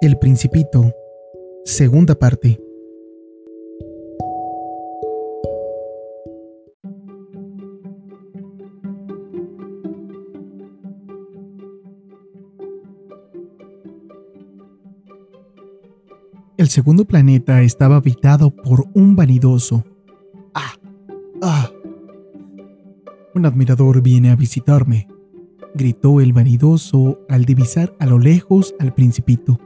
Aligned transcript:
El 0.00 0.16
Principito, 0.16 0.94
segunda 1.64 2.14
parte. 2.14 2.60
El 16.56 16.68
segundo 16.68 17.04
planeta 17.04 17.62
estaba 17.62 17.96
habitado 17.96 18.50
por 18.50 18.84
un 18.94 19.16
vanidoso. 19.16 19.82
¡Ah! 20.54 20.74
¡Ah! 21.42 21.72
Un 23.34 23.46
admirador 23.46 24.00
viene 24.00 24.30
a 24.30 24.36
visitarme, 24.36 25.08
gritó 25.74 26.20
el 26.20 26.32
vanidoso 26.32 27.18
al 27.28 27.44
divisar 27.44 27.96
a 27.98 28.06
lo 28.06 28.20
lejos 28.20 28.76
al 28.78 28.94
principito. 28.94 29.58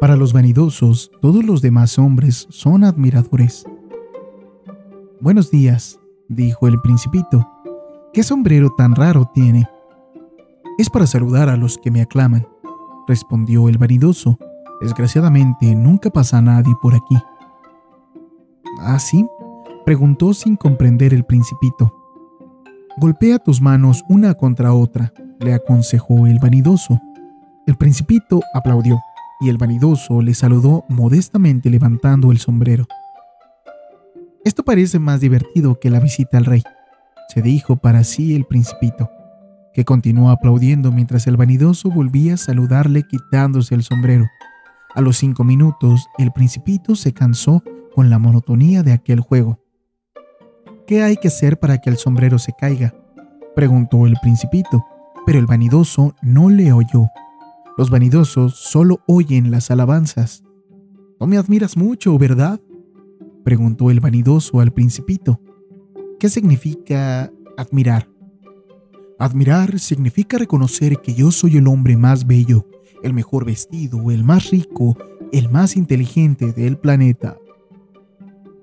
Para 0.00 0.16
los 0.16 0.32
vanidosos, 0.32 1.10
todos 1.20 1.44
los 1.44 1.60
demás 1.60 1.98
hombres 1.98 2.46
son 2.48 2.84
admiradores. 2.84 3.66
Buenos 5.20 5.50
días, 5.50 6.00
dijo 6.26 6.66
el 6.66 6.80
principito. 6.80 7.46
¿Qué 8.14 8.22
sombrero 8.22 8.70
tan 8.70 8.96
raro 8.96 9.30
tiene? 9.34 9.68
Es 10.78 10.88
para 10.88 11.06
saludar 11.06 11.50
a 11.50 11.58
los 11.58 11.76
que 11.76 11.90
me 11.90 12.00
aclaman, 12.00 12.48
respondió 13.06 13.68
el 13.68 13.76
vanidoso. 13.76 14.38
Desgraciadamente, 14.80 15.74
nunca 15.74 16.08
pasa 16.08 16.40
nadie 16.40 16.74
por 16.80 16.94
aquí. 16.94 17.18
¿Ah, 18.80 18.98
sí? 18.98 19.26
preguntó 19.84 20.32
sin 20.32 20.56
comprender 20.56 21.12
el 21.12 21.24
principito. 21.24 21.94
Golpea 22.96 23.38
tus 23.38 23.60
manos 23.60 24.02
una 24.08 24.32
contra 24.32 24.72
otra, 24.72 25.12
le 25.40 25.52
aconsejó 25.52 26.26
el 26.26 26.38
vanidoso. 26.38 26.98
El 27.66 27.76
principito 27.76 28.40
aplaudió 28.54 28.98
y 29.40 29.48
el 29.48 29.58
vanidoso 29.58 30.20
le 30.20 30.34
saludó 30.34 30.84
modestamente 30.88 31.70
levantando 31.70 32.30
el 32.30 32.38
sombrero. 32.38 32.86
Esto 34.44 34.62
parece 34.62 34.98
más 34.98 35.20
divertido 35.20 35.78
que 35.80 35.90
la 35.90 36.00
visita 36.00 36.38
al 36.38 36.44
rey, 36.44 36.62
se 37.28 37.42
dijo 37.42 37.76
para 37.76 38.04
sí 38.04 38.34
el 38.34 38.44
principito, 38.44 39.10
que 39.72 39.84
continuó 39.84 40.30
aplaudiendo 40.30 40.92
mientras 40.92 41.26
el 41.26 41.36
vanidoso 41.36 41.90
volvía 41.90 42.34
a 42.34 42.38
saludarle 42.38 43.04
quitándose 43.04 43.74
el 43.74 43.82
sombrero. 43.82 44.26
A 44.94 45.00
los 45.00 45.18
cinco 45.18 45.44
minutos, 45.44 46.08
el 46.18 46.32
principito 46.32 46.96
se 46.96 47.12
cansó 47.12 47.62
con 47.94 48.10
la 48.10 48.18
monotonía 48.18 48.82
de 48.82 48.92
aquel 48.92 49.20
juego. 49.20 49.60
¿Qué 50.86 51.02
hay 51.02 51.16
que 51.16 51.28
hacer 51.28 51.60
para 51.60 51.78
que 51.78 51.90
el 51.90 51.96
sombrero 51.96 52.38
se 52.38 52.52
caiga? 52.52 52.94
preguntó 53.54 54.06
el 54.06 54.16
principito, 54.20 54.84
pero 55.26 55.38
el 55.38 55.46
vanidoso 55.46 56.14
no 56.22 56.50
le 56.50 56.72
oyó. 56.72 57.08
Los 57.76 57.90
vanidosos 57.90 58.56
solo 58.56 59.00
oyen 59.06 59.50
las 59.50 59.70
alabanzas. 59.70 60.44
No 61.18 61.26
me 61.26 61.36
admiras 61.36 61.76
mucho, 61.76 62.16
¿verdad? 62.18 62.60
preguntó 63.44 63.90
el 63.90 64.00
vanidoso 64.00 64.60
al 64.60 64.72
principito. 64.72 65.40
¿Qué 66.18 66.28
significa 66.28 67.32
admirar? 67.56 68.08
Admirar 69.18 69.78
significa 69.78 70.38
reconocer 70.38 70.98
que 71.00 71.14
yo 71.14 71.30
soy 71.30 71.56
el 71.58 71.68
hombre 71.68 71.96
más 71.96 72.26
bello, 72.26 72.66
el 73.02 73.12
mejor 73.14 73.44
vestido, 73.44 74.10
el 74.10 74.24
más 74.24 74.50
rico, 74.50 74.96
el 75.32 75.50
más 75.50 75.76
inteligente 75.76 76.52
del 76.52 76.78
planeta. 76.78 77.36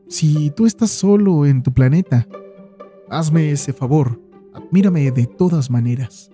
Si 0.07 0.51
tú 0.51 0.65
estás 0.65 0.91
solo 0.91 1.45
en 1.45 1.63
tu 1.63 1.73
planeta, 1.73 2.27
hazme 3.09 3.51
ese 3.51 3.73
favor, 3.73 4.21
admírame 4.53 5.11
de 5.11 5.25
todas 5.25 5.69
maneras. 5.69 6.31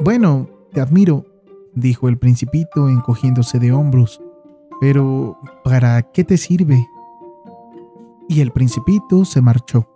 Bueno, 0.00 0.48
te 0.72 0.80
admiro, 0.80 1.24
dijo 1.74 2.08
el 2.08 2.18
principito 2.18 2.88
encogiéndose 2.88 3.58
de 3.58 3.72
hombros, 3.72 4.20
pero 4.80 5.38
¿para 5.62 6.02
qué 6.02 6.24
te 6.24 6.36
sirve? 6.36 6.88
Y 8.28 8.40
el 8.40 8.50
principito 8.50 9.24
se 9.24 9.40
marchó. 9.40 9.88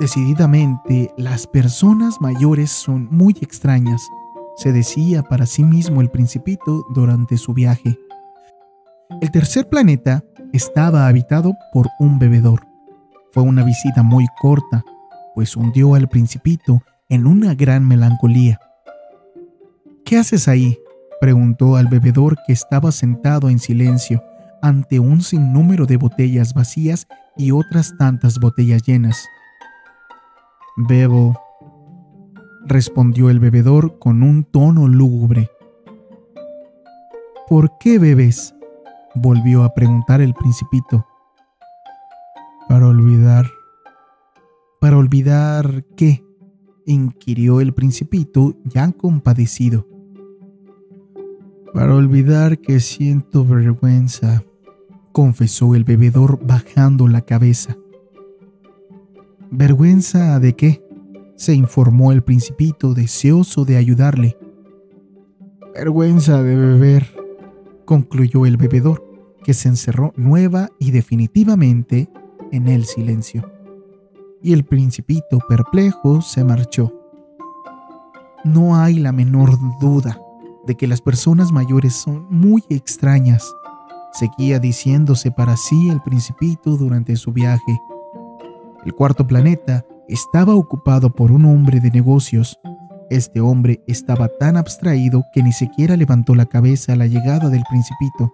Decididamente, 0.00 1.10
las 1.16 1.46
personas 1.46 2.20
mayores 2.20 2.70
son 2.70 3.08
muy 3.10 3.34
extrañas, 3.40 4.06
se 4.56 4.72
decía 4.72 5.22
para 5.22 5.46
sí 5.46 5.64
mismo 5.64 6.00
el 6.02 6.10
principito 6.10 6.84
durante 6.90 7.38
su 7.38 7.54
viaje. 7.54 7.98
El 9.22 9.30
tercer 9.30 9.68
planeta 9.68 10.24
estaba 10.52 11.06
habitado 11.06 11.54
por 11.72 11.86
un 11.98 12.18
bebedor. 12.18 12.66
Fue 13.32 13.42
una 13.42 13.64
visita 13.64 14.02
muy 14.02 14.26
corta, 14.40 14.84
pues 15.34 15.56
hundió 15.56 15.94
al 15.94 16.08
principito 16.08 16.82
en 17.08 17.26
una 17.26 17.54
gran 17.54 17.86
melancolía. 17.86 18.60
¿Qué 20.06 20.16
haces 20.18 20.46
ahí? 20.46 20.78
preguntó 21.20 21.74
al 21.74 21.88
bebedor 21.88 22.36
que 22.46 22.52
estaba 22.52 22.92
sentado 22.92 23.50
en 23.50 23.58
silencio 23.58 24.22
ante 24.62 25.00
un 25.00 25.20
sinnúmero 25.20 25.84
de 25.84 25.96
botellas 25.96 26.54
vacías 26.54 27.08
y 27.36 27.50
otras 27.50 27.92
tantas 27.98 28.38
botellas 28.38 28.82
llenas. 28.84 29.26
Bebo, 30.76 31.36
respondió 32.66 33.30
el 33.30 33.40
bebedor 33.40 33.98
con 33.98 34.22
un 34.22 34.44
tono 34.44 34.86
lúgubre. 34.86 35.50
¿Por 37.48 37.76
qué 37.78 37.98
bebes? 37.98 38.54
volvió 39.16 39.64
a 39.64 39.74
preguntar 39.74 40.20
el 40.20 40.34
principito. 40.34 41.04
Para 42.68 42.86
olvidar. 42.86 43.46
¿Para 44.80 44.98
olvidar 44.98 45.84
qué? 45.96 46.22
inquirió 46.84 47.60
el 47.60 47.74
principito 47.74 48.54
ya 48.66 48.92
compadecido 48.92 49.95
para 51.76 51.94
olvidar 51.94 52.56
que 52.56 52.80
siento 52.80 53.44
vergüenza, 53.44 54.42
confesó 55.12 55.74
el 55.74 55.84
bebedor 55.84 56.38
bajando 56.42 57.06
la 57.06 57.20
cabeza. 57.20 57.76
¿Vergüenza 59.50 60.40
de 60.40 60.56
qué? 60.56 60.82
se 61.34 61.52
informó 61.52 62.12
el 62.12 62.22
principito 62.22 62.94
deseoso 62.94 63.66
de 63.66 63.76
ayudarle. 63.76 64.38
Vergüenza 65.74 66.42
de 66.42 66.56
beber, 66.56 67.14
concluyó 67.84 68.46
el 68.46 68.56
bebedor, 68.56 69.04
que 69.44 69.52
se 69.52 69.68
encerró 69.68 70.14
nueva 70.16 70.70
y 70.78 70.92
definitivamente 70.92 72.08
en 72.52 72.68
el 72.68 72.86
silencio. 72.86 73.52
Y 74.42 74.54
el 74.54 74.64
principito 74.64 75.40
perplejo 75.46 76.22
se 76.22 76.42
marchó. 76.42 76.90
No 78.44 78.76
hay 78.76 78.94
la 78.94 79.12
menor 79.12 79.58
duda 79.78 80.22
de 80.66 80.76
que 80.76 80.86
las 80.86 81.00
personas 81.00 81.52
mayores 81.52 81.94
son 81.94 82.26
muy 82.30 82.64
extrañas, 82.68 83.44
seguía 84.12 84.58
diciéndose 84.58 85.30
para 85.30 85.56
sí 85.56 85.88
el 85.90 86.00
principito 86.02 86.76
durante 86.76 87.16
su 87.16 87.32
viaje. 87.32 87.80
El 88.84 88.94
cuarto 88.94 89.26
planeta 89.26 89.84
estaba 90.08 90.54
ocupado 90.54 91.10
por 91.10 91.32
un 91.32 91.44
hombre 91.44 91.80
de 91.80 91.90
negocios. 91.90 92.58
Este 93.10 93.40
hombre 93.40 93.82
estaba 93.86 94.28
tan 94.28 94.56
abstraído 94.56 95.24
que 95.32 95.42
ni 95.42 95.52
siquiera 95.52 95.96
levantó 95.96 96.34
la 96.34 96.46
cabeza 96.46 96.92
a 96.92 96.96
la 96.96 97.06
llegada 97.06 97.48
del 97.48 97.62
principito. 97.68 98.32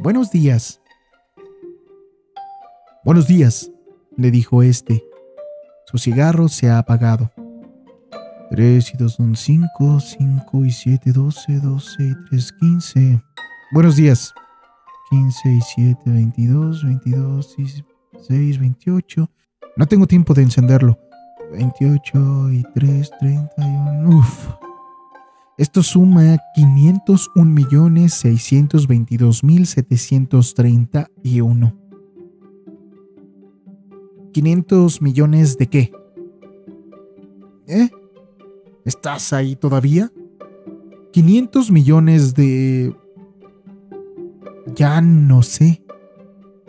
Buenos 0.00 0.30
días. 0.30 0.80
Buenos 3.04 3.26
días, 3.26 3.70
le 4.16 4.30
dijo 4.30 4.62
este. 4.62 5.04
Su 5.86 5.98
cigarro 5.98 6.48
se 6.48 6.68
ha 6.68 6.78
apagado. 6.78 7.30
3 8.50 8.94
y 8.94 8.96
2 8.96 9.12
son 9.12 9.36
5, 9.36 10.00
5 10.00 10.64
y 10.64 10.70
7, 10.70 11.12
12, 11.12 11.60
12 11.60 12.02
y 12.02 12.14
3, 12.30 12.52
15. 12.52 13.22
Buenos 13.72 13.96
días. 13.96 14.32
15 15.10 15.52
y 15.52 15.60
7, 15.60 16.00
22, 16.06 16.84
22 16.84 17.54
y 17.58 17.66
6, 18.26 18.58
28. 18.58 19.30
No 19.76 19.86
tengo 19.86 20.06
tiempo 20.06 20.34
de 20.34 20.42
encenderlo. 20.42 20.98
28 21.52 22.52
y 22.52 22.62
3, 22.74 23.10
31. 23.20 24.16
Uf. 24.16 24.48
Esto 25.58 25.82
suma 25.82 26.38
501 26.54 27.50
millones 27.50 28.14
622 28.14 29.44
mil 29.44 29.66
731. 29.66 31.74
¿500 34.32 35.02
millones 35.02 35.58
de 35.58 35.66
qué? 35.66 35.92
¿Eh? 37.66 37.90
¿Estás 38.88 39.34
ahí 39.34 39.54
todavía? 39.54 40.10
500 41.12 41.70
millones 41.70 42.32
de... 42.32 42.96
Ya 44.74 45.02
no 45.02 45.42
sé. 45.42 45.82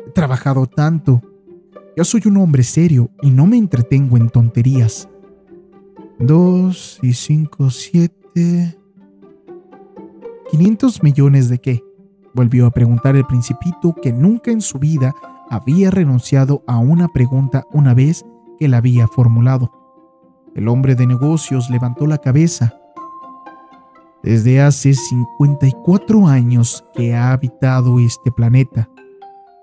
He 0.06 0.12
trabajado 0.12 0.68
tanto. 0.68 1.21
Yo 1.95 2.04
soy 2.04 2.24
un 2.25 2.36
hombre 2.36 2.63
serio 2.63 3.10
y 3.21 3.30
no 3.30 3.48
me 3.48 3.56
entretengo 3.56 4.18
en 4.18 4.30
tonterías. 4.30 5.07
Dos 6.19 7.00
y 7.01 7.13
cinco, 7.13 7.69
siete... 7.69 8.77
¿500 10.51 11.01
millones 11.01 11.48
de 11.48 11.60
qué? 11.60 11.81
Volvió 12.33 12.66
a 12.66 12.71
preguntar 12.71 13.16
el 13.16 13.25
principito 13.27 13.95
que 13.95 14.12
nunca 14.12 14.51
en 14.51 14.60
su 14.60 14.77
vida 14.77 15.16
había 15.50 15.89
renunciado 15.89 16.66
a 16.68 16.80
una 16.80 17.07
pregunta 17.07 17.66
una 17.71 17.94
vez 17.94 18.25
que 18.60 18.68
la 18.68 18.80
había 18.80 19.07
formulado. 19.07 19.79
El 20.56 20.68
hombre 20.68 20.96
de 20.96 21.07
negocios 21.07 21.69
levantó 21.69 22.07
la 22.07 22.18
cabeza. 22.18 22.75
desde 24.22 24.60
hace 24.60 24.94
54 24.94 26.28
años 26.28 26.84
que 26.94 27.16
ha 27.16 27.31
habitado 27.31 28.00
este 28.00 28.31
planeta. 28.34 28.90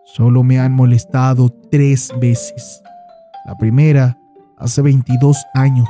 Solo 0.04 0.42
me 0.42 0.58
han 0.58 0.72
molestado 0.72 1.50
tres 1.70 2.10
veces. 2.18 2.82
La 3.44 3.54
primera, 3.58 4.18
hace 4.56 4.80
22 4.80 5.44
años, 5.52 5.88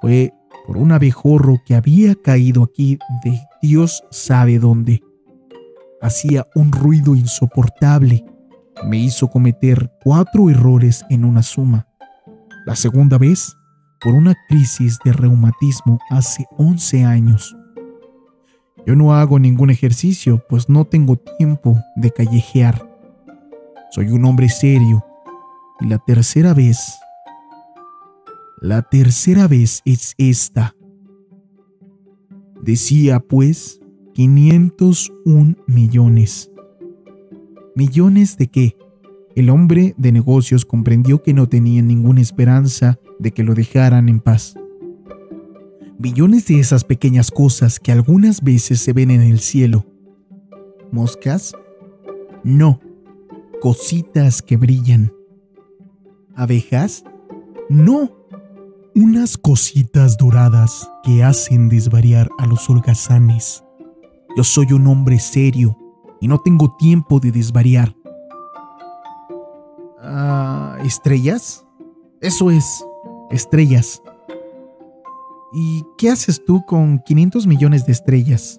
fue 0.00 0.32
por 0.64 0.76
un 0.76 0.92
abejorro 0.92 1.60
que 1.66 1.74
había 1.74 2.14
caído 2.14 2.62
aquí 2.62 2.98
de 3.24 3.40
Dios 3.62 4.04
sabe 4.10 4.58
dónde. 4.58 5.02
Hacía 6.00 6.46
un 6.54 6.70
ruido 6.70 7.16
insoportable. 7.16 8.24
Me 8.84 8.98
hizo 8.98 9.28
cometer 9.28 9.90
cuatro 10.04 10.50
errores 10.50 11.04
en 11.10 11.24
una 11.24 11.42
suma. 11.42 11.88
La 12.64 12.76
segunda 12.76 13.18
vez, 13.18 13.56
por 14.00 14.14
una 14.14 14.36
crisis 14.48 14.98
de 15.04 15.12
reumatismo 15.12 15.98
hace 16.10 16.46
11 16.56 17.04
años. 17.04 17.56
Yo 18.86 18.96
no 18.96 19.14
hago 19.14 19.38
ningún 19.38 19.70
ejercicio, 19.70 20.42
pues 20.48 20.68
no 20.68 20.84
tengo 20.84 21.16
tiempo 21.16 21.78
de 21.96 22.10
callejear. 22.10 22.88
Soy 23.90 24.08
un 24.10 24.24
hombre 24.24 24.48
serio. 24.48 25.04
Y 25.80 25.86
la 25.86 25.98
tercera 25.98 26.54
vez 26.54 26.98
la 28.60 28.82
tercera 28.82 29.46
vez 29.46 29.82
es 29.84 30.14
esta. 30.18 30.74
Decía 32.60 33.20
pues 33.20 33.80
501 34.14 35.54
millones. 35.68 36.50
¿Millones 37.76 38.36
de 38.36 38.48
qué? 38.48 38.76
El 39.38 39.50
hombre 39.50 39.94
de 39.96 40.10
negocios 40.10 40.64
comprendió 40.64 41.22
que 41.22 41.32
no 41.32 41.48
tenía 41.48 41.80
ninguna 41.80 42.20
esperanza 42.20 42.98
de 43.20 43.30
que 43.30 43.44
lo 43.44 43.54
dejaran 43.54 44.08
en 44.08 44.18
paz. 44.18 44.56
Millones 45.96 46.46
de 46.46 46.58
esas 46.58 46.82
pequeñas 46.82 47.30
cosas 47.30 47.78
que 47.78 47.92
algunas 47.92 48.42
veces 48.42 48.80
se 48.80 48.92
ven 48.92 49.12
en 49.12 49.20
el 49.20 49.38
cielo. 49.38 49.86
¿Moscas? 50.90 51.54
No, 52.42 52.80
cositas 53.60 54.42
que 54.42 54.56
brillan. 54.56 55.12
¿Abejas? 56.34 57.04
No, 57.68 58.10
unas 58.96 59.38
cositas 59.38 60.18
doradas 60.18 60.90
que 61.04 61.22
hacen 61.22 61.68
desvariar 61.68 62.28
a 62.38 62.46
los 62.48 62.68
holgazanes. 62.68 63.62
Yo 64.36 64.42
soy 64.42 64.72
un 64.72 64.88
hombre 64.88 65.20
serio 65.20 65.78
y 66.20 66.26
no 66.26 66.40
tengo 66.40 66.74
tiempo 66.76 67.20
de 67.20 67.30
desvariar. 67.30 67.97
Ah, 70.10 70.78
¿Estrellas? 70.86 71.66
Eso 72.22 72.50
es, 72.50 72.82
estrellas. 73.30 74.00
¿Y 75.52 75.84
qué 75.98 76.08
haces 76.08 76.42
tú 76.46 76.64
con 76.64 76.98
500 77.00 77.46
millones 77.46 77.84
de 77.84 77.92
estrellas? 77.92 78.58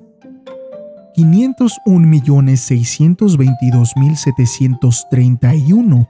501 1.15 2.07
millones 2.07 2.61
622 2.61 3.93
mil 3.97 4.15
731. 4.15 6.07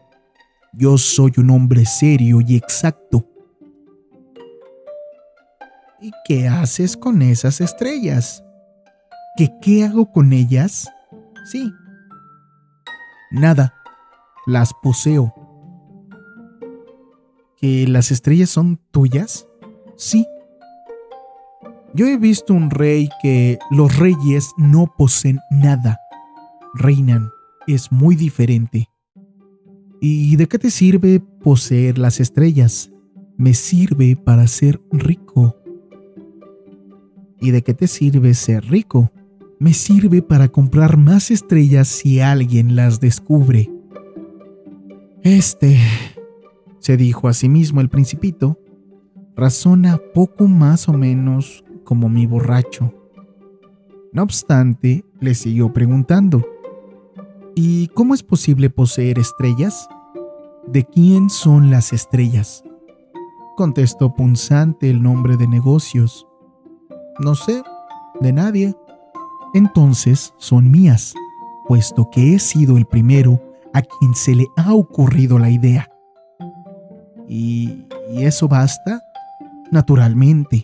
Yo 0.73 0.97
soy 0.97 1.31
un 1.37 1.51
hombre 1.51 1.85
serio 1.85 2.41
y 2.45 2.57
exacto. 2.57 3.25
¿Y 6.01 6.11
qué 6.25 6.49
haces 6.49 6.97
con 6.97 7.21
esas 7.21 7.61
estrellas? 7.61 8.43
¿Qué 9.37 9.49
qué 9.61 9.85
hago 9.85 10.11
con 10.11 10.33
ellas? 10.33 10.89
Sí. 11.49 11.71
Nada. 13.31 13.78
Las 14.49 14.73
poseo. 14.73 15.31
¿Que 17.61 17.87
las 17.87 18.09
estrellas 18.09 18.49
son 18.49 18.79
tuyas? 18.89 19.47
Sí. 19.95 20.25
Yo 21.93 22.07
he 22.07 22.17
visto 22.17 22.55
un 22.55 22.71
rey 22.71 23.09
que 23.21 23.59
los 23.69 23.95
reyes 23.99 24.49
no 24.57 24.91
poseen 24.97 25.39
nada. 25.51 25.99
Reinan. 26.73 27.29
Es 27.67 27.91
muy 27.91 28.15
diferente. 28.15 28.89
¿Y 30.01 30.35
de 30.35 30.47
qué 30.47 30.57
te 30.57 30.71
sirve 30.71 31.19
poseer 31.19 31.99
las 31.99 32.19
estrellas? 32.19 32.91
Me 33.37 33.53
sirve 33.53 34.15
para 34.15 34.47
ser 34.47 34.81
rico. 34.91 35.57
¿Y 37.39 37.51
de 37.51 37.61
qué 37.61 37.75
te 37.75 37.85
sirve 37.85 38.33
ser 38.33 38.65
rico? 38.65 39.11
Me 39.59 39.75
sirve 39.75 40.23
para 40.23 40.47
comprar 40.47 40.97
más 40.97 41.29
estrellas 41.29 41.87
si 41.87 42.19
alguien 42.19 42.75
las 42.75 42.99
descubre. 42.99 43.69
Este, 45.29 45.77
se 46.79 46.97
dijo 46.97 47.27
a 47.27 47.33
sí 47.33 47.49
mismo 47.49 47.81
el 47.81 47.89
principito, 47.89 48.57
razona 49.35 49.99
poco 50.15 50.47
más 50.47 50.89
o 50.89 50.93
menos 50.93 51.63
como 51.83 52.09
mi 52.09 52.25
borracho. 52.25 52.91
No 54.11 54.23
obstante, 54.23 55.05
le 55.19 55.35
siguió 55.35 55.71
preguntando, 55.71 56.43
¿y 57.53 57.89
cómo 57.89 58.15
es 58.15 58.23
posible 58.23 58.71
poseer 58.71 59.19
estrellas? 59.19 59.87
¿De 60.65 60.83
quién 60.83 61.29
son 61.29 61.69
las 61.69 61.93
estrellas? 61.93 62.63
Contestó 63.55 64.15
punzante 64.15 64.89
el 64.89 65.03
nombre 65.03 65.37
de 65.37 65.47
negocios. 65.47 66.25
No 67.19 67.35
sé, 67.35 67.61
de 68.19 68.33
nadie. 68.33 68.75
Entonces 69.53 70.33
son 70.37 70.71
mías, 70.71 71.13
puesto 71.67 72.09
que 72.09 72.33
he 72.33 72.39
sido 72.39 72.77
el 72.77 72.87
primero 72.87 73.39
a 73.73 73.81
quien 73.81 74.15
se 74.15 74.35
le 74.35 74.47
ha 74.57 74.73
ocurrido 74.73 75.39
la 75.39 75.49
idea. 75.49 75.89
¿Y, 77.27 77.85
eso 78.13 78.47
basta? 78.47 79.01
Naturalmente, 79.71 80.63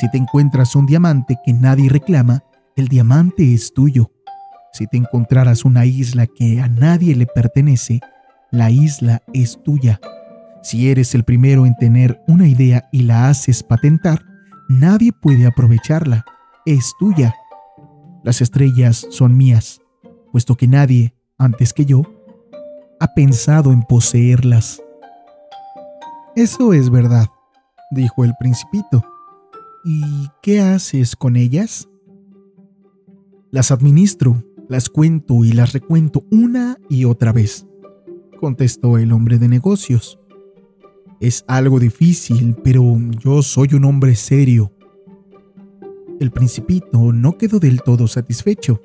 si 0.00 0.10
te 0.10 0.16
encuentras 0.16 0.74
un 0.74 0.86
diamante 0.86 1.36
que 1.44 1.52
nadie 1.52 1.90
reclama, 1.90 2.42
el 2.74 2.88
diamante 2.88 3.52
es 3.52 3.74
tuyo. 3.74 4.10
Si 4.72 4.86
te 4.86 4.96
encontraras 4.96 5.64
una 5.64 5.84
isla 5.84 6.26
que 6.26 6.60
a 6.60 6.68
nadie 6.68 7.14
le 7.14 7.26
pertenece, 7.26 8.00
la 8.50 8.70
isla 8.70 9.22
es 9.34 9.62
tuya. 9.62 10.00
Si 10.62 10.90
eres 10.90 11.14
el 11.14 11.24
primero 11.24 11.66
en 11.66 11.76
tener 11.76 12.22
una 12.26 12.48
idea 12.48 12.88
y 12.92 13.02
la 13.02 13.28
haces 13.28 13.62
patentar, 13.62 14.22
Nadie 14.68 15.12
puede 15.12 15.46
aprovecharla. 15.46 16.24
Es 16.64 16.92
tuya. 16.98 17.36
Las 18.24 18.40
estrellas 18.40 19.06
son 19.10 19.36
mías, 19.36 19.80
puesto 20.32 20.56
que 20.56 20.66
nadie, 20.66 21.14
antes 21.38 21.72
que 21.72 21.84
yo, 21.84 22.02
ha 23.00 23.14
pensado 23.14 23.72
en 23.72 23.82
poseerlas. 23.82 24.82
Eso 26.34 26.72
es 26.72 26.90
verdad, 26.90 27.26
dijo 27.90 28.24
el 28.24 28.34
principito. 28.38 29.04
¿Y 29.84 30.02
qué 30.42 30.60
haces 30.60 31.16
con 31.16 31.36
ellas? 31.36 31.88
Las 33.50 33.70
administro, 33.70 34.42
las 34.68 34.88
cuento 34.88 35.44
y 35.44 35.52
las 35.52 35.72
recuento 35.72 36.24
una 36.30 36.76
y 36.88 37.04
otra 37.04 37.32
vez, 37.32 37.66
contestó 38.40 38.98
el 38.98 39.12
hombre 39.12 39.38
de 39.38 39.48
negocios. 39.48 40.18
Es 41.20 41.44
algo 41.48 41.78
difícil, 41.78 42.56
pero 42.62 42.82
yo 43.18 43.42
soy 43.42 43.68
un 43.74 43.84
hombre 43.84 44.14
serio. 44.14 44.72
El 46.20 46.30
principito 46.30 47.12
no 47.12 47.38
quedó 47.38 47.58
del 47.58 47.82
todo 47.82 48.08
satisfecho. 48.08 48.82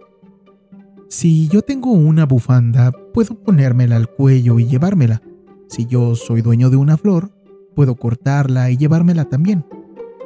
Si 1.10 1.50
yo 1.50 1.62
tengo 1.62 1.92
una 1.92 2.26
bufanda, 2.26 2.94
puedo 3.14 3.36
ponérmela 3.36 3.96
al 3.96 4.10
cuello 4.10 4.60
y 4.60 4.66
llevármela. 4.66 5.22
Si 5.68 5.86
yo 5.86 6.16
soy 6.16 6.42
dueño 6.42 6.70
de 6.70 6.78
una 6.78 6.98
flor, 6.98 7.32
puedo 7.76 7.96
cortarla 7.96 8.70
y 8.72 8.78
llevármela 8.78 9.26
también. 9.26 9.66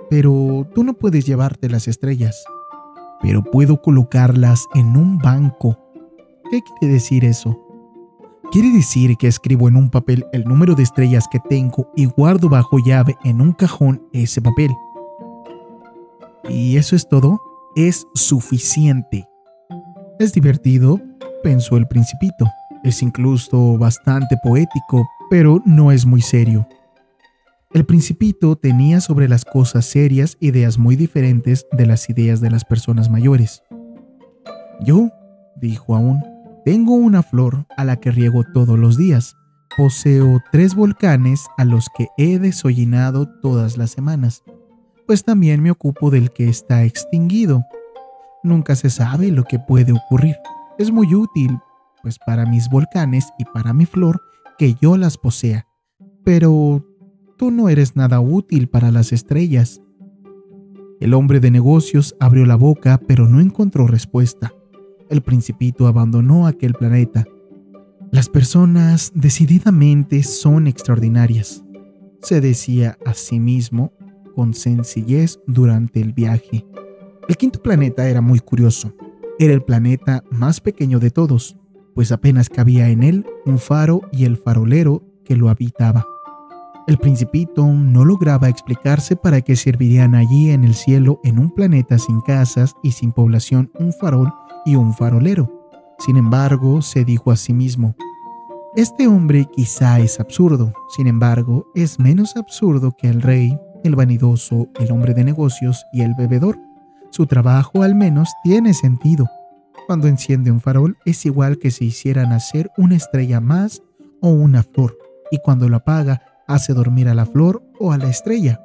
Pero 0.09 0.67
tú 0.73 0.83
no 0.83 0.93
puedes 0.93 1.25
llevarte 1.25 1.69
las 1.69 1.87
estrellas. 1.87 2.43
Pero 3.21 3.43
puedo 3.43 3.81
colocarlas 3.81 4.65
en 4.73 4.97
un 4.97 5.17
banco. 5.19 5.79
¿Qué 6.49 6.61
quiere 6.61 6.93
decir 6.93 7.25
eso? 7.25 7.61
Quiere 8.51 8.69
decir 8.71 9.17
que 9.17 9.27
escribo 9.27 9.67
en 9.67 9.75
un 9.75 9.89
papel 9.89 10.25
el 10.31 10.45
número 10.45 10.75
de 10.75 10.83
estrellas 10.83 11.27
que 11.29 11.39
tengo 11.49 11.91
y 11.95 12.05
guardo 12.05 12.49
bajo 12.49 12.77
llave 12.79 13.17
en 13.23 13.41
un 13.41 13.53
cajón 13.53 14.07
ese 14.13 14.41
papel. 14.41 14.71
¿Y 16.47 16.77
eso 16.77 16.95
es 16.95 17.09
todo? 17.09 17.39
Es 17.75 18.07
suficiente. 18.13 19.27
Es 20.19 20.31
divertido, 20.33 21.01
pensó 21.43 21.75
el 21.77 21.87
principito. 21.87 22.45
Es 22.85 23.01
incluso 23.01 23.79
bastante 23.79 24.37
poético, 24.43 25.09
pero 25.31 25.59
no 25.65 25.91
es 25.91 26.05
muy 26.05 26.21
serio. 26.21 26.67
El 27.73 27.83
principito 27.83 28.55
tenía 28.55 29.01
sobre 29.01 29.27
las 29.27 29.43
cosas 29.43 29.85
serias 29.85 30.37
ideas 30.39 30.77
muy 30.77 30.95
diferentes 30.95 31.65
de 31.71 31.87
las 31.87 32.07
ideas 32.11 32.41
de 32.41 32.51
las 32.51 32.63
personas 32.63 33.09
mayores. 33.09 33.63
Yo, 34.81 35.09
dijo 35.55 35.95
aún, 35.95 36.23
tengo 36.63 36.93
una 36.93 37.23
flor 37.23 37.65
a 37.75 37.85
la 37.85 37.95
que 37.95 38.11
riego 38.11 38.43
todos 38.53 38.77
los 38.77 38.97
días. 38.97 39.35
Poseo 39.75 40.39
tres 40.51 40.75
volcanes 40.75 41.47
a 41.57 41.65
los 41.65 41.87
que 41.97 42.09
he 42.19 42.37
desollinado 42.37 43.27
todas 43.41 43.77
las 43.77 43.89
semanas, 43.89 44.43
pues 45.07 45.23
también 45.23 45.59
me 45.63 45.71
ocupo 45.71 46.11
del 46.11 46.31
que 46.31 46.49
está 46.49 46.83
extinguido. 46.83 47.65
Nunca 48.43 48.75
se 48.75 48.91
sabe 48.91 49.31
lo 49.31 49.43
que 49.43 49.57
puede 49.57 49.91
ocurrir. 49.91 50.35
Es 50.77 50.91
muy 50.91 51.15
útil, 51.15 51.57
pues 52.05 52.19
para 52.19 52.45
mis 52.45 52.69
volcanes 52.69 53.33
y 53.39 53.45
para 53.45 53.73
mi 53.73 53.87
flor, 53.87 54.21
que 54.59 54.75
yo 54.79 54.95
las 54.95 55.17
posea. 55.17 55.65
Pero 56.23 56.85
tú 57.35 57.49
no 57.49 57.67
eres 57.67 57.95
nada 57.95 58.19
útil 58.19 58.67
para 58.69 58.91
las 58.91 59.11
estrellas. 59.11 59.81
El 60.99 61.15
hombre 61.15 61.39
de 61.39 61.49
negocios 61.49 62.15
abrió 62.19 62.45
la 62.45 62.57
boca 62.57 63.01
pero 63.07 63.27
no 63.27 63.39
encontró 63.41 63.87
respuesta. 63.87 64.53
El 65.09 65.23
principito 65.23 65.87
abandonó 65.87 66.45
aquel 66.45 66.75
planeta. 66.75 67.25
Las 68.11 68.29
personas 68.29 69.11
decididamente 69.15 70.21
son 70.21 70.67
extraordinarias, 70.67 71.65
se 72.21 72.39
decía 72.39 72.99
a 73.03 73.15
sí 73.15 73.39
mismo 73.39 73.93
con 74.35 74.53
sencillez 74.53 75.39
durante 75.47 76.01
el 76.01 76.13
viaje. 76.13 76.67
El 77.27 77.35
quinto 77.35 77.63
planeta 77.63 78.07
era 78.07 78.21
muy 78.21 78.41
curioso. 78.41 78.93
Era 79.39 79.53
el 79.53 79.63
planeta 79.63 80.23
más 80.29 80.61
pequeño 80.61 80.99
de 80.99 81.09
todos, 81.09 81.57
pues 81.95 82.11
apenas 82.11 82.49
cabía 82.49 82.89
en 82.89 83.01
él 83.01 83.25
un 83.45 83.57
faro 83.57 84.01
y 84.11 84.25
el 84.25 84.37
farolero 84.37 85.01
que 85.23 85.35
lo 85.35 85.49
habitaba. 85.49 86.05
El 86.87 86.99
principito 86.99 87.65
no 87.65 88.05
lograba 88.05 88.49
explicarse 88.49 89.15
para 89.15 89.41
qué 89.41 89.55
servirían 89.55 90.13
allí 90.13 90.51
en 90.51 90.63
el 90.63 90.75
cielo 90.75 91.19
en 91.23 91.39
un 91.39 91.49
planeta 91.49 91.97
sin 91.97 92.21
casas 92.21 92.75
y 92.83 92.91
sin 92.91 93.11
población 93.11 93.71
un 93.79 93.91
farol 93.91 94.31
y 94.65 94.75
un 94.75 94.93
farolero. 94.93 95.51
Sin 95.97 96.17
embargo, 96.17 96.83
se 96.83 97.03
dijo 97.03 97.31
a 97.31 97.37
sí 97.37 97.53
mismo, 97.53 97.95
este 98.75 99.07
hombre 99.07 99.45
quizá 99.45 99.99
es 99.99 100.19
absurdo, 100.19 100.73
sin 100.89 101.07
embargo, 101.07 101.65
es 101.75 101.97
menos 101.97 102.35
absurdo 102.35 102.91
que 102.91 103.07
el 103.07 103.21
rey, 103.21 103.57
el 103.85 103.95
vanidoso, 103.95 104.67
el 104.79 104.91
hombre 104.91 105.13
de 105.13 105.23
negocios 105.23 105.85
y 105.93 106.01
el 106.01 106.13
bebedor. 106.13 106.59
Su 107.09 107.25
trabajo 107.25 107.83
al 107.83 107.95
menos 107.95 108.29
tiene 108.43 108.73
sentido. 108.73 109.29
Cuando 109.85 110.07
enciende 110.07 110.51
un 110.51 110.61
farol 110.61 110.97
es 111.05 111.25
igual 111.25 111.59
que 111.59 111.69
si 111.69 111.85
hiciera 111.85 112.25
nacer 112.25 112.71
una 112.75 112.95
estrella 112.95 113.39
más 113.39 113.83
o 114.19 114.29
una 114.29 114.63
flor, 114.63 114.97
y 115.29 115.37
cuando 115.39 115.69
lo 115.69 115.77
apaga 115.77 116.21
hace 116.47 116.73
dormir 116.73 117.07
a 117.07 117.13
la 117.13 117.25
flor 117.25 117.63
o 117.79 117.91
a 117.91 117.97
la 117.97 118.09
estrella. 118.09 118.61